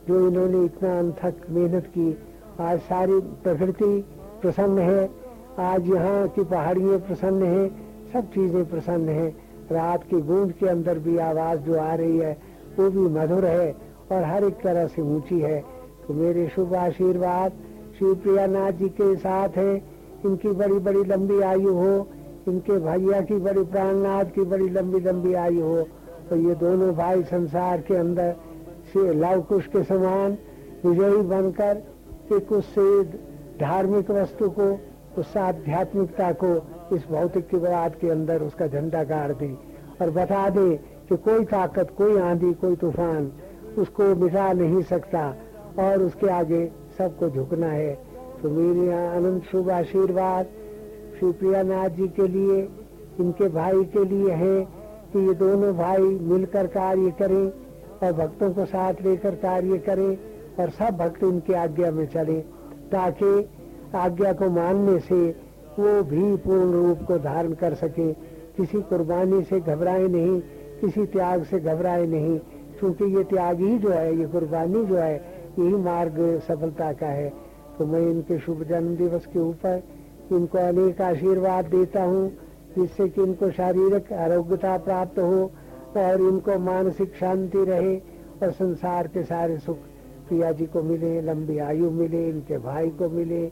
जो 0.08 0.28
इन्होंने 0.28 0.66
इतना 0.66 1.00
अंथक 1.00 1.34
मेहनत 1.50 1.86
की, 1.86 2.18
आज 2.60 2.80
सारी 2.80 3.20
प्रकृति 3.20 4.06
प्रसन्न 4.42 4.80
है। 4.80 5.10
आज 5.60 5.88
यहाँ 5.88 6.28
की 6.28 6.44
पहाड़ियाँ 6.44 7.00
प्रसन्न 7.00 7.44
है, 7.44 7.70
सब 8.14 8.22
चीज़ें 8.22 8.70
प्रसन्न 8.70 9.10
है। 9.10 9.30
रात 9.72 10.04
की 10.04 10.22
गूंज 10.22 10.52
के 10.52 10.68
अंदर 10.68 11.00
भी 11.00 11.18
आवाज़ 11.18 11.60
जो 11.60 11.80
आ 11.80 11.94
रही 11.94 12.18
है, 12.18 12.38
वो 12.80 12.90
भी 12.90 13.00
मधुर 13.00 13.46
है। 13.46 13.89
और 14.12 14.24
हर 14.24 14.44
एक 14.44 14.62
तरह 14.64 14.88
से 14.88 15.02
ऊँची 15.02 15.40
है। 15.40 15.60
तो 16.08 16.14
मेरे 16.14 16.48
शुभ 16.48 16.74
आशीर्वाद 16.76 17.52
श्री 17.98 18.14
प्रियानाथ 18.16 18.72
जी 18.72 18.90
के 18.92 19.16
साथ 19.16 19.58
है। 19.58 19.76
इनकी 20.26 20.52
बड़ी 20.52 20.80
बड़ी 20.80 21.04
लंबी 21.04 21.40
आयु 21.42 21.74
हो, 21.74 22.08
इनके 22.48 22.78
भैया 22.80 23.22
की 23.22 23.36
बड़ी, 23.36 23.64
प्राणनाथ 23.64 24.26
की 24.26 24.42
बड़ी 24.44 24.70
लंबी 24.70 25.00
लंबी 25.00 25.34
आयु 25.36 25.64
हो 25.64 25.88
तो 26.30 26.36
ये 26.36 26.56
दोनों 26.56 26.94
भाई 26.96 27.24
संसार 27.24 27.82
के 27.82 27.96
अंदर 27.96 28.36
से 28.94 29.14
लव 29.14 29.42
कुश 29.42 29.68
के 29.68 29.84
समान 29.84 30.38
विजयी 30.86 31.22
बनकर 31.24 31.82
एक 32.34 32.52
उससे 32.52 33.04
धार्मिक 33.60 34.12
वस्तु 34.12 34.50
को, 34.50 34.68
उस 35.18 35.36
आध्यात्मिकता 35.38 36.32
को, 36.44 36.52
इस 36.96 37.06
भौतिक 37.10 37.48
के 37.48 38.10
अंदर 38.10 38.42
उसका 38.42 38.68
झंडा 38.68 39.04
गाड़ 39.04 39.32
दे। 39.32 39.48
और 40.02 40.10
बता 40.10 40.50
दे 40.50 40.70
कि 41.10 41.18
कोई 41.18 41.46
ताकत, 41.46 41.90
कोई 41.98 42.18
आंधी, 42.20 42.54
कोई 42.54 42.76
तूफ़ान 42.76 43.32
उसको 43.78 44.16
मिटा 44.16 44.52
नहीं 44.54 44.82
सकता 44.82 45.28
और 45.80 46.04
उसके 46.04 46.28
आगे 46.28 46.66
सबको 46.98 47.30
झुकना 47.30 47.68
है। 47.68 47.94
तो 48.42 48.50
मेरे 48.50 48.88
यहाँ 48.88 49.16
अनंत 49.16 49.44
शुभ 49.44 49.70
आशीर्वाद। 49.70 50.46
श्री 51.20 51.32
प्रियानाथ 51.32 51.90
जी 51.90 52.08
के 52.08 52.28
लिए, 52.28 52.68
इनके 53.20 53.48
भाई 53.50 53.84
के 53.84 54.04
लिए 54.06 54.32
है 54.32 54.62
कि 55.14 55.28
ये 55.28 55.34
दोनों 55.34 55.74
भाई 55.78 56.02
मिलकर 56.02 56.68
कार्य 56.68 57.12
करें 57.12 57.52
और 58.04 58.14
भक्तों 58.14 58.52
को 58.54 58.66
साथ 58.66 59.02
लेकर 59.02 59.36
कार्य 59.36 59.78
करें 59.78 60.18
और 60.60 60.70
सब 60.70 60.98
भक्त 60.98 61.24
इनकी 61.24 61.54
आज्ञा 61.54 61.92
में 61.92 62.06
चले, 62.06 62.40
ताकि 62.92 63.50
आज्ञा 63.96 64.34
को 64.34 64.50
मानने 64.50 65.00
से 65.00 65.30
वो 65.80 66.02
भी 66.04 66.36
पूर्ण 66.38 66.72
रूप 66.72 67.04
को 67.04 67.18
धारण 67.18 67.54
कर 67.54 67.74
सके। 67.74 68.14
किसी 68.58 68.82
कुर्बानी 68.82 69.44
से 69.44 69.60
घबराए 69.60 70.08
नहीं, 70.08 70.40
किसी 70.82 71.06
त्याग 71.06 71.44
से 71.44 71.60
घबराए 71.60 72.06
नहीं। 72.06 72.40
क्योंकि 72.80 73.06
ये 73.16 73.24
त्याग 73.24 73.62
ही 73.62 73.78
जो 73.78 73.90
है, 73.90 74.16
ये 74.18 74.26
कुर्बानी 74.28 74.86
जो 74.86 74.96
है, 74.96 75.16
यही 75.60 75.76
मार्ग 75.84 76.18
सफलता 76.48 76.92
का 76.94 77.08
है। 77.08 77.30
तो 77.78 77.86
मैं 77.86 78.02
इनके 78.02 78.38
शुभ 78.40 78.64
जन्म 78.70 78.96
दिवस 78.96 79.26
के 79.26 79.40
ऊपर 79.40 79.82
इनको 80.32 80.58
अनेक 80.58 81.02
आशीर्वाद 81.02 81.66
देता 81.66 82.04
हूँ, 82.04 82.30
जिससे 82.76 83.08
कि 83.10 83.24
इनको 83.24 83.50
शारीरिक 83.52 84.12
आरोग्यता 84.14 84.78
प्राप्त 84.78 85.20
हो 85.20 85.52
और 85.98 86.22
इनको 86.22 86.58
मानसिक 86.62 87.16
शांति 87.16 87.64
रहे 87.66 87.96
और 88.44 88.52
संसार 88.52 89.08
के 89.08 89.24
सारे 89.24 89.58
सुख 89.58 89.78
प्रिया 90.28 90.52
जी 90.52 90.66
को 90.66 90.82
मिले, 90.84 91.22
लंबी 91.22 91.58
आयु 91.60 91.90
मिले, 91.92 92.28
इनके 92.30 92.58
भाई 92.58 92.90
को 92.92 93.10
मिले 93.10 93.46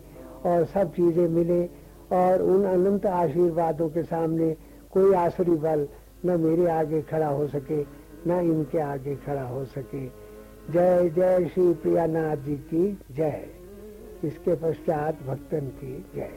और 0.45 0.65
सब 0.65 0.91
चीज़ें 0.93 1.27
मिले 1.27 1.63
और 2.13 2.41
उन 2.43 2.65
अनंत 2.65 3.05
आशीर्वादों 3.05 3.89
के 3.89 4.03
सामने 4.03 4.55
कोई 4.91 5.13
आसुरी 5.15 5.55
बल 5.57 5.87
न 6.25 6.39
मेरे 6.41 6.67
आगे 6.71 7.01
खड़ा 7.01 7.27
हो 7.27 7.47
सके। 7.47 7.81
न 8.27 8.41
इनके 8.41 8.79
आगे 8.79 9.15
खड़ा 9.15 9.43
हो 9.43 9.65
सके। 9.65 10.05
जय 10.73 11.09
जय 11.09 11.49
श्री 11.53 11.73
प्रियानाथ 11.73 12.37
जी 12.37 12.55
की 12.55 12.97
जय। 13.11 13.47
इसके 14.23 14.55
पश्चात 14.55 15.23
भक्तन 15.27 15.67
की 15.67 16.05
जय। 16.15 16.31